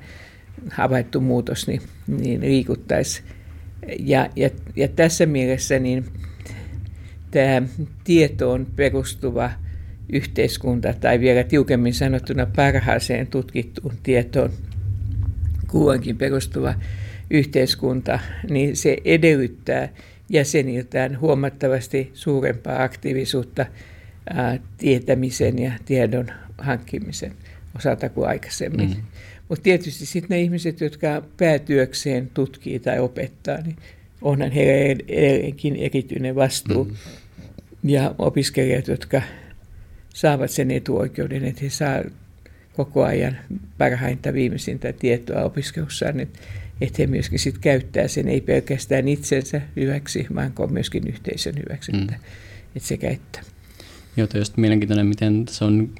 havaittu 0.71 1.21
muutos 1.21 1.67
niin, 1.67 1.83
niin 2.07 2.41
liikuttaisi. 2.41 3.23
Ja, 3.99 4.29
ja, 4.37 4.51
ja 4.77 4.89
tässä 4.89 5.27
mielessä 5.27 5.79
niin 5.79 6.05
tämä 7.31 7.63
tietoon 8.05 8.67
perustuva 8.77 9.51
yhteiskunta, 10.13 10.95
tai 11.01 11.21
vielä 11.21 11.45
tiukemmin 11.45 11.95
sanottuna 11.95 12.47
parhaaseen 12.57 13.27
tutkittuun 13.27 13.95
tietoon 14.03 14.51
kuuankin 15.69 16.19
perustuva 16.19 16.75
yhteiskunta, 17.31 18.19
niin 18.51 18.77
se 18.77 18.97
edellyttää 19.05 19.89
jäseniltään 20.33 21.21
huomattavasti 21.21 22.11
suurempaa 22.15 22.83
aktiivisuutta 22.83 23.67
ää, 24.31 24.59
tietämisen 24.79 25.59
ja 25.59 25.73
tiedon 25.85 26.27
hankkimisen 26.59 27.33
osalta 27.77 28.09
kuin 28.09 28.29
aikaisemmin. 28.29 28.89
Mm. 28.89 29.03
Mutta 29.49 29.63
tietysti 29.63 30.07
sitten 30.07 30.37
ne 30.37 30.41
ihmiset, 30.41 30.81
jotka 30.81 31.23
päätyökseen 31.37 32.31
tutkii 32.35 32.79
tai 32.79 32.99
opettaa, 32.99 33.61
niin 33.61 33.77
onhan 34.23 34.51
heillä 34.51 34.73
edelleenkin 34.73 35.77
erityinen 35.77 36.35
vastuu. 36.35 36.85
Mm. 36.85 36.95
Ja 37.85 38.15
opiskelijat, 38.19 38.89
jotka 38.89 39.23
saavat 40.15 40.51
sen 40.51 40.71
etuoikeuden, 40.71 41.45
että 41.45 41.61
he 41.65 41.71
saavat 41.71 42.13
koko 42.77 43.05
ajan 43.05 43.39
parhainta 43.79 44.33
viimeisintä 44.33 44.93
tietoa 44.93 45.43
opiskelussaan, 45.43 46.17
niin 46.17 46.29
että 46.81 47.03
he 47.03 47.07
myöskin 47.07 47.39
sit 47.39 47.59
käyttää 47.59 48.09
sen 48.09 48.29
ei 48.29 48.41
pelkästään 48.41 49.09
itsensä 49.09 49.61
hyväksi, 49.77 50.27
vaan 50.35 50.53
myöskin 50.71 51.09
yhteisön 51.09 51.55
hyväksi, 51.57 51.93
mm. 51.93 52.01
että, 52.01 52.15
että 52.77 52.89
sekä 52.89 53.11
että. 53.11 53.41
Joo, 54.17 54.29
just 54.35 54.57
mielenkiintoinen, 54.57 55.07
miten 55.07 55.45
se 55.49 55.65
on 55.65 55.91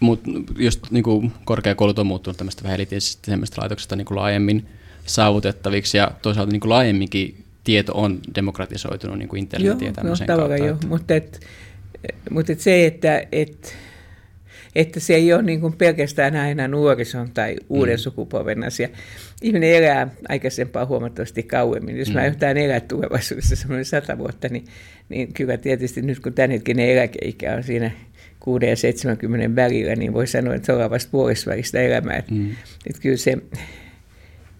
Mut 0.00 0.20
just 0.58 0.80
niin 0.90 1.02
kuin 1.02 1.32
korkeakoulut 1.44 1.98
on 1.98 2.06
muuttunut 2.06 2.36
tämmöistä 2.36 2.62
vähän 2.62 2.74
elitistisemmistä 2.74 3.60
laitoksesta 3.60 3.96
niin 3.96 4.04
kuin 4.04 4.18
laajemmin 4.18 4.66
saavutettaviksi 5.06 5.96
ja 5.96 6.10
toisaalta 6.22 6.52
niin 6.52 6.60
kuin 6.60 6.70
laajemminkin 6.70 7.44
tieto 7.64 7.92
on 7.94 8.20
demokratisoitunut 8.34 9.18
niin 9.18 9.28
kuin 9.28 9.40
internetin 9.40 9.86
ja 9.86 9.92
tämmöisen 9.92 10.26
no, 10.26 10.36
kautta. 10.36 10.56
Joo, 10.56 10.76
mutta, 10.86 11.14
et, 11.14 11.40
mutta 12.30 12.52
et 12.52 12.60
se, 12.60 12.86
että 12.86 13.26
et, 13.32 13.76
että 14.74 15.00
se 15.00 15.14
ei 15.14 15.32
ole 15.32 15.42
niin 15.42 15.60
kuin 15.60 15.72
pelkästään 15.72 16.36
aina 16.36 16.68
nuorison 16.68 17.30
tai 17.34 17.56
uuden 17.68 17.94
mm. 17.94 17.98
sukupolven 17.98 18.64
asia. 18.64 18.88
Ihminen 19.42 19.72
elää 19.72 20.08
aikaisempaa 20.28 20.86
huomattavasti 20.86 21.42
kauemmin. 21.42 21.98
Jos 21.98 22.08
mm. 22.08 22.14
mä 22.14 22.26
yhtään 22.26 22.56
elää 22.56 22.80
tulevaisuudessa 22.80 23.56
semmoinen 23.56 23.84
sata 23.84 24.18
vuotta, 24.18 24.48
niin, 24.48 24.64
niin 25.08 25.32
kyllä 25.32 25.56
tietysti 25.56 26.02
nyt 26.02 26.20
kun 26.20 26.32
tämänhetkinen 26.32 26.88
eläkeikä 26.88 27.54
on 27.54 27.62
siinä 27.62 27.90
6 28.40 28.66
ja 28.66 28.76
70 28.76 29.62
välillä, 29.62 29.96
niin 29.96 30.12
voi 30.12 30.26
sanoa, 30.26 30.54
että 30.54 30.66
se 30.66 30.72
on 30.72 30.90
vasta 30.90 31.10
puolesvälistä 31.10 31.80
elämää. 31.80 32.22
Mm. 32.30 32.50
Että 32.86 33.02
kyllä 33.02 33.16
se 33.16 33.38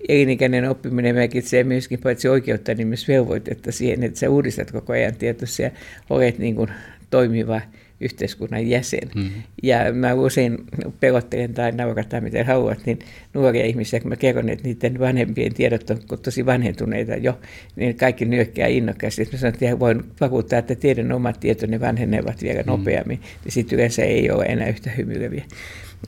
elinikäinen 0.08 0.70
oppiminen 0.70 1.14
merkitsee 1.14 1.64
myöskin 1.64 2.00
paitsi 2.00 2.28
oikeutta, 2.28 2.74
niin 2.74 2.88
myös 2.88 3.08
velvoitetta 3.08 3.72
siihen, 3.72 4.02
että 4.02 4.18
sä 4.18 4.30
uudistat 4.30 4.70
koko 4.70 4.92
ajan 4.92 5.14
tietoisia 5.14 5.66
ja 5.66 5.72
olet 6.10 6.38
niin 6.38 6.54
kuin 6.54 6.70
toimiva 7.10 7.60
yhteiskunnan 8.00 8.68
jäsen. 8.68 9.10
Mm-hmm. 9.14 9.42
Ja 9.62 9.92
mä 9.92 10.14
usein 10.14 10.58
pelottelen 11.00 11.54
tai 11.54 11.72
naurataan 11.72 12.22
miten 12.22 12.46
haluat, 12.46 12.78
niin 12.86 12.98
nuoria 13.34 13.64
ihmisiä, 13.64 14.00
kun 14.00 14.08
mä 14.08 14.16
kerron, 14.16 14.48
että 14.48 14.68
niiden 14.68 14.98
vanhempien 14.98 15.54
tiedot 15.54 15.90
on 15.90 15.98
tosi 16.22 16.46
vanhentuneita 16.46 17.14
jo, 17.14 17.40
niin 17.76 17.96
kaikki 17.96 18.24
nyökkää 18.24 18.66
innokkaasti. 18.66 19.28
Mä 19.32 19.38
sanon, 19.38 19.54
että 19.54 19.78
voin 19.78 20.02
vakuuttaa, 20.20 20.58
että 20.58 20.74
teidän 20.74 21.12
omat 21.12 21.40
tietonne 21.40 21.80
vanhenevat 21.80 22.42
vielä 22.42 22.60
mm-hmm. 22.60 22.70
nopeammin, 22.70 23.20
niin 23.44 23.52
sitten 23.52 23.76
yleensä 23.76 24.02
ei 24.02 24.30
ole 24.30 24.44
enää 24.44 24.68
yhtä 24.68 24.90
hymyileviä. 24.90 25.44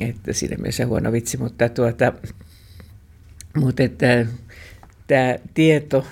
Että 0.00 0.32
siinä 0.32 0.56
mielessä 0.56 0.86
huono 0.86 1.12
vitsi, 1.12 1.36
mutta, 1.36 1.68
tuota, 1.68 2.12
mutta 3.56 3.82
että 3.82 4.26
tämä 5.06 5.36
tieto, 5.54 6.06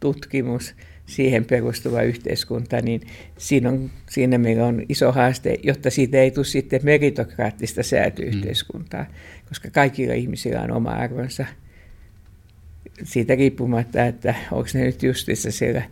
tutkimus, 0.00 0.74
siihen 1.10 1.44
perustuva 1.44 2.02
yhteiskunta, 2.02 2.80
niin 2.80 3.00
siinä, 3.38 3.68
on, 3.68 3.90
siinä 4.10 4.38
meillä 4.38 4.66
on 4.66 4.82
iso 4.88 5.12
haaste, 5.12 5.58
jotta 5.62 5.90
siitä 5.90 6.18
ei 6.18 6.30
tule 6.30 6.44
sitten 6.44 6.80
meritokraattista 6.82 7.82
säätyyhteiskuntaa, 7.82 9.02
mm. 9.02 9.48
koska 9.48 9.70
kaikilla 9.70 10.14
ihmisillä 10.14 10.60
on 10.60 10.70
oma 10.70 10.90
arvonsa 10.90 11.46
siitä 13.04 13.34
riippumatta, 13.34 14.04
että 14.04 14.34
onko 14.52 14.68
ne 14.74 14.84
nyt 14.84 15.02
justissa 15.02 15.50
siellä 15.50 15.82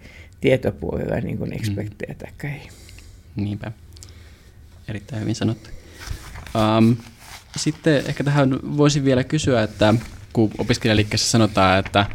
tietopuolella 0.41 1.21
niin 1.21 1.39
kuin 1.39 1.53
eksperttejä 1.53 2.13
mm. 2.13 2.19
tai 2.19 2.51
ei. 2.51 2.69
Niinpä. 3.37 3.73
Erittäin 4.89 5.23
hyvin 5.23 5.35
sanottu. 5.35 5.71
Um, 6.79 6.97
sitten 7.57 8.03
ehkä 8.07 8.25
tähän 8.25 8.59
voisin 8.77 9.05
vielä 9.05 9.25
kysyä, 9.25 9.63
että 9.63 9.95
kun 10.33 10.51
opiskelijaliikkeessä 10.59 11.31
sanotaan, 11.31 11.79
että 11.79 12.07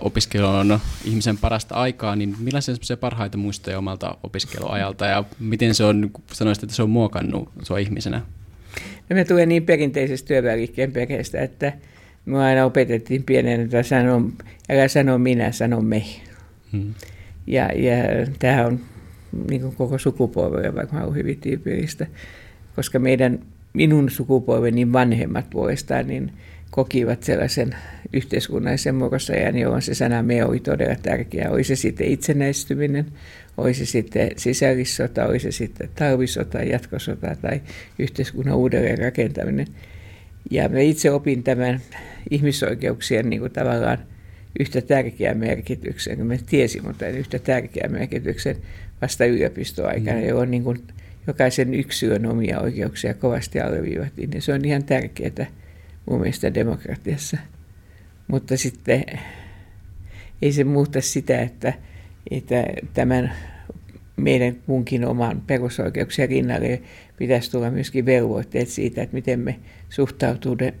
opiskelu 0.00 0.46
on 0.46 0.78
ihmisen 1.04 1.38
parasta 1.38 1.74
aikaa, 1.74 2.16
niin 2.16 2.36
millaisia 2.38 2.74
se 2.80 2.96
parhaita 2.96 3.38
muistoja 3.38 3.78
omalta 3.78 4.16
opiskeluajalta 4.22 5.06
ja 5.06 5.24
miten 5.40 5.74
se 5.74 5.84
on, 5.84 6.10
sanoisit, 6.32 6.64
että 6.64 6.76
se 6.76 6.82
on 6.82 6.90
muokannut 6.90 7.48
sua 7.62 7.78
ihmisenä? 7.78 8.22
No 9.10 9.14
me 9.14 9.24
tulee 9.24 9.46
niin 9.46 9.66
perinteisestä 9.66 10.28
työväliikkeen 10.28 10.92
perheestä, 10.92 11.40
että 11.40 11.72
me 12.26 12.38
aina 12.38 12.64
opetettiin 12.64 13.22
pienen, 13.22 13.60
että 13.60 13.82
sano, 13.82 14.30
älä 14.70 14.88
sano 14.88 15.18
minä, 15.18 15.52
sano 15.52 15.80
me. 15.80 16.04
Hmm. 16.72 16.94
Ja, 17.46 17.62
ja 17.64 17.94
tämä 18.38 18.66
on 18.66 18.80
niin 19.48 19.60
kuin 19.60 19.76
koko 19.76 19.98
sukupolvelle 19.98 20.74
varmaan 20.74 21.06
on 21.06 21.14
hyvin 21.14 21.40
tyypillistä, 21.40 22.06
koska 22.76 22.98
meidän, 22.98 23.38
minun 23.72 24.10
sukupolveni 24.10 24.92
vanhemmat 24.92 25.50
puolestaan, 25.50 26.06
niin 26.06 26.32
kokivat 26.74 27.22
sellaisen 27.22 27.76
yhteiskunnallisen 28.12 28.94
murrosajan, 28.94 29.58
jolloin 29.58 29.82
se 29.82 29.94
sana 29.94 30.22
me 30.22 30.44
oli 30.44 30.60
todella 30.60 30.94
tärkeä. 31.02 31.50
Oli 31.50 31.64
se 31.64 31.76
sitten 31.76 32.06
itsenäistyminen, 32.06 33.06
oli 33.56 33.74
se 33.74 33.86
sitten 33.86 34.30
sisällissota, 34.36 35.26
oli 35.26 35.38
se 35.38 35.52
sitten 35.52 35.88
talvisota, 35.94 36.62
jatkosota 36.62 37.36
tai 37.42 37.60
yhteiskunnan 37.98 38.56
uudelleen 38.56 38.98
rakentaminen. 38.98 39.66
Ja 40.50 40.68
me 40.68 40.84
itse 40.84 41.10
opin 41.10 41.42
tämän 41.42 41.80
ihmisoikeuksien 42.30 43.30
niin 43.30 43.40
kuin 43.40 43.52
tavallaan 43.52 43.98
yhtä 44.60 44.80
tärkeän 44.80 45.38
merkityksen, 45.38 46.16
kun 46.16 46.26
me 46.26 46.38
tiesin, 46.46 46.86
mutta 46.86 47.08
yhtä 47.08 47.38
tärkeän 47.38 47.92
merkityksen 47.92 48.56
vasta 49.02 49.24
yliopistoaikana, 49.24 50.20
mm. 50.20 50.28
jolloin 50.28 50.50
niin 50.50 50.64
kuin 50.64 50.82
jokaisen 51.26 51.74
yksilön 51.74 52.26
omia 52.26 52.60
oikeuksia 52.60 53.14
kovasti 53.14 53.60
alleviivattiin. 53.60 54.30
Ja 54.34 54.42
se 54.42 54.52
on 54.52 54.64
ihan 54.64 54.84
tärkeää 54.84 55.46
mun 56.06 56.20
mielestä 56.20 56.54
demokratiassa. 56.54 57.36
Mutta 58.28 58.56
sitten 58.56 59.04
ei 60.42 60.52
se 60.52 60.64
muuta 60.64 61.00
sitä, 61.00 61.40
että, 61.40 61.72
että 62.30 62.64
tämän 62.94 63.32
meidän 64.16 64.56
kunkin 64.66 65.04
oman 65.04 65.42
perusoikeuksien 65.46 66.28
rinnalle 66.28 66.82
pitäisi 67.16 67.50
tulla 67.50 67.70
myöskin 67.70 68.06
velvoitteet 68.06 68.68
siitä, 68.68 69.02
että 69.02 69.14
miten 69.14 69.40
me 69.40 69.58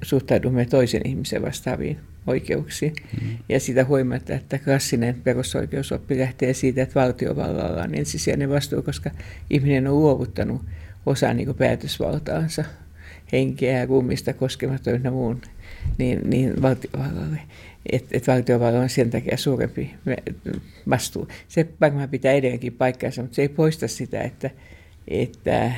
suhtaudumme 0.02 0.64
toisen 0.64 1.02
ihmisen 1.04 1.42
vastaaviin 1.42 1.98
oikeuksiin. 2.26 2.92
Mm. 3.22 3.38
Ja 3.48 3.60
sitä 3.60 3.84
huomatta, 3.84 4.34
että 4.34 4.58
klassinen 4.58 5.20
perusoikeusoppi 5.24 6.18
lähtee 6.18 6.54
siitä, 6.54 6.82
että 6.82 7.00
valtiovallalla 7.00 7.82
on 7.82 7.94
ensisijainen 7.94 8.50
vastuu, 8.50 8.82
koska 8.82 9.10
ihminen 9.50 9.86
on 9.86 10.00
luovuttanut 10.00 10.62
osa 11.06 11.34
niin 11.34 11.54
päätösvaltaansa, 11.54 12.64
henkeä, 13.32 13.86
ruumista, 13.86 14.32
koskematon 14.32 15.00
ja 15.04 15.10
muun, 15.10 15.40
niin, 15.98 16.30
niin 16.30 16.62
valtiovallalle. 16.62 17.38
Että 17.92 18.16
et 18.16 18.26
valtiovallalla 18.26 18.82
on 18.82 18.88
sen 18.88 19.10
takia 19.10 19.36
suurempi 19.36 19.94
vastuu. 20.90 21.28
Se 21.48 21.66
varmaan 21.80 22.08
pitää 22.08 22.32
edelleenkin 22.32 22.72
paikkaansa, 22.72 23.22
mutta 23.22 23.34
se 23.34 23.42
ei 23.42 23.48
poista 23.48 23.88
sitä, 23.88 24.20
että, 24.20 24.50
että 25.08 25.72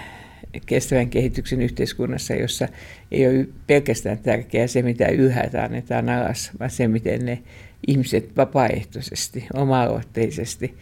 kestävän 0.66 1.11
kehityksen 1.11 1.62
yhteiskunnassa, 1.62 2.34
jossa 2.34 2.68
ei 3.12 3.26
ole 3.26 3.49
pelkästään 3.66 4.18
tärkeää 4.18 4.66
se, 4.66 4.82
mitä 4.82 5.09
ylhäältä 5.09 5.64
annetaan 5.64 6.09
alas, 6.09 6.51
vaan 6.61 6.70
se, 6.70 6.89
miten 6.89 7.26
ne 7.26 7.43
ihmiset 7.87 8.37
vapaaehtoisesti, 8.37 9.47
oma-aloitteisesti 9.55 10.74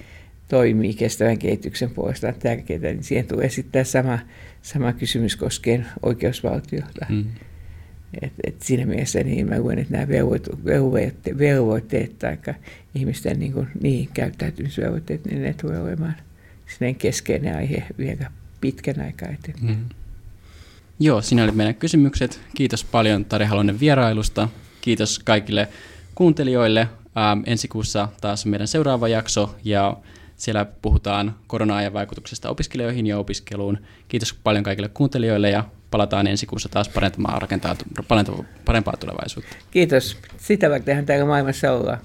toimii 0.48 0.94
kestävän 0.94 1.38
kehityksen 1.38 1.90
puolesta 1.90 2.28
on 2.28 2.34
tärkeää, 2.34 2.80
niin 2.80 3.04
siihen 3.04 3.26
tulee 3.26 3.48
sitten 3.48 3.84
sama, 3.84 4.18
sama 4.62 4.92
kysymys 4.92 5.36
koskien 5.36 5.86
oikeusvaltiota. 6.02 7.06
Mm. 7.08 7.24
Et, 8.22 8.32
et 8.44 8.62
siinä 8.62 8.86
mielessä 8.86 9.22
niin 9.22 9.48
mä 9.48 9.58
luen, 9.58 9.78
että 9.78 9.92
nämä 9.92 10.08
velvoitteet, 10.08 11.38
velvoitteet 11.38 12.18
tai 12.18 12.36
ihmisten 12.94 13.38
niin 13.38 13.52
kuin, 13.52 13.68
niin 13.82 14.08
käyttäytymisvelvoitteet, 14.14 15.24
niin 15.24 15.42
ne 15.42 15.54
tulee 15.60 15.80
olemaan 15.80 16.16
keskeinen 16.98 17.56
aihe 17.56 17.84
vielä 17.98 18.30
pitkän 18.60 19.00
aikaa 19.00 19.28
eteenpäin. 19.28 19.78
Mm. 19.78 19.84
Joo, 21.00 21.22
siinä 21.22 21.44
oli 21.44 21.52
meidän 21.52 21.74
kysymykset. 21.74 22.40
Kiitos 22.54 22.84
paljon 22.84 23.24
Tari 23.24 23.44
Halonen 23.44 23.80
vierailusta. 23.80 24.48
Kiitos 24.80 25.18
kaikille 25.18 25.68
kuuntelijoille. 26.14 26.80
Ähm, 26.80 27.40
ensi 27.46 27.68
kuussa 27.68 28.08
taas 28.20 28.46
meidän 28.46 28.68
seuraava 28.68 29.08
jakso 29.08 29.56
ja 29.64 29.96
siellä 30.36 30.64
puhutaan 30.82 31.34
korona-ajan 31.46 31.92
vaikutuksesta 31.92 32.50
opiskelijoihin 32.50 33.06
ja 33.06 33.18
opiskeluun. 33.18 33.78
Kiitos 34.08 34.34
paljon 34.44 34.64
kaikille 34.64 34.88
kuuntelijoille 34.88 35.50
ja 35.50 35.64
palataan 35.90 36.26
ensi 36.26 36.46
kuussa 36.46 36.68
taas 36.68 36.88
parentamaan 36.88 37.42
rakentaa 37.42 37.76
parempaa 38.64 38.96
tulevaisuutta. 38.96 39.56
Kiitos. 39.70 40.16
Sitä 40.36 40.70
vaikka 40.70 40.92
täällä 41.06 41.24
maailmassa 41.26 41.72
ollaan. 41.72 41.98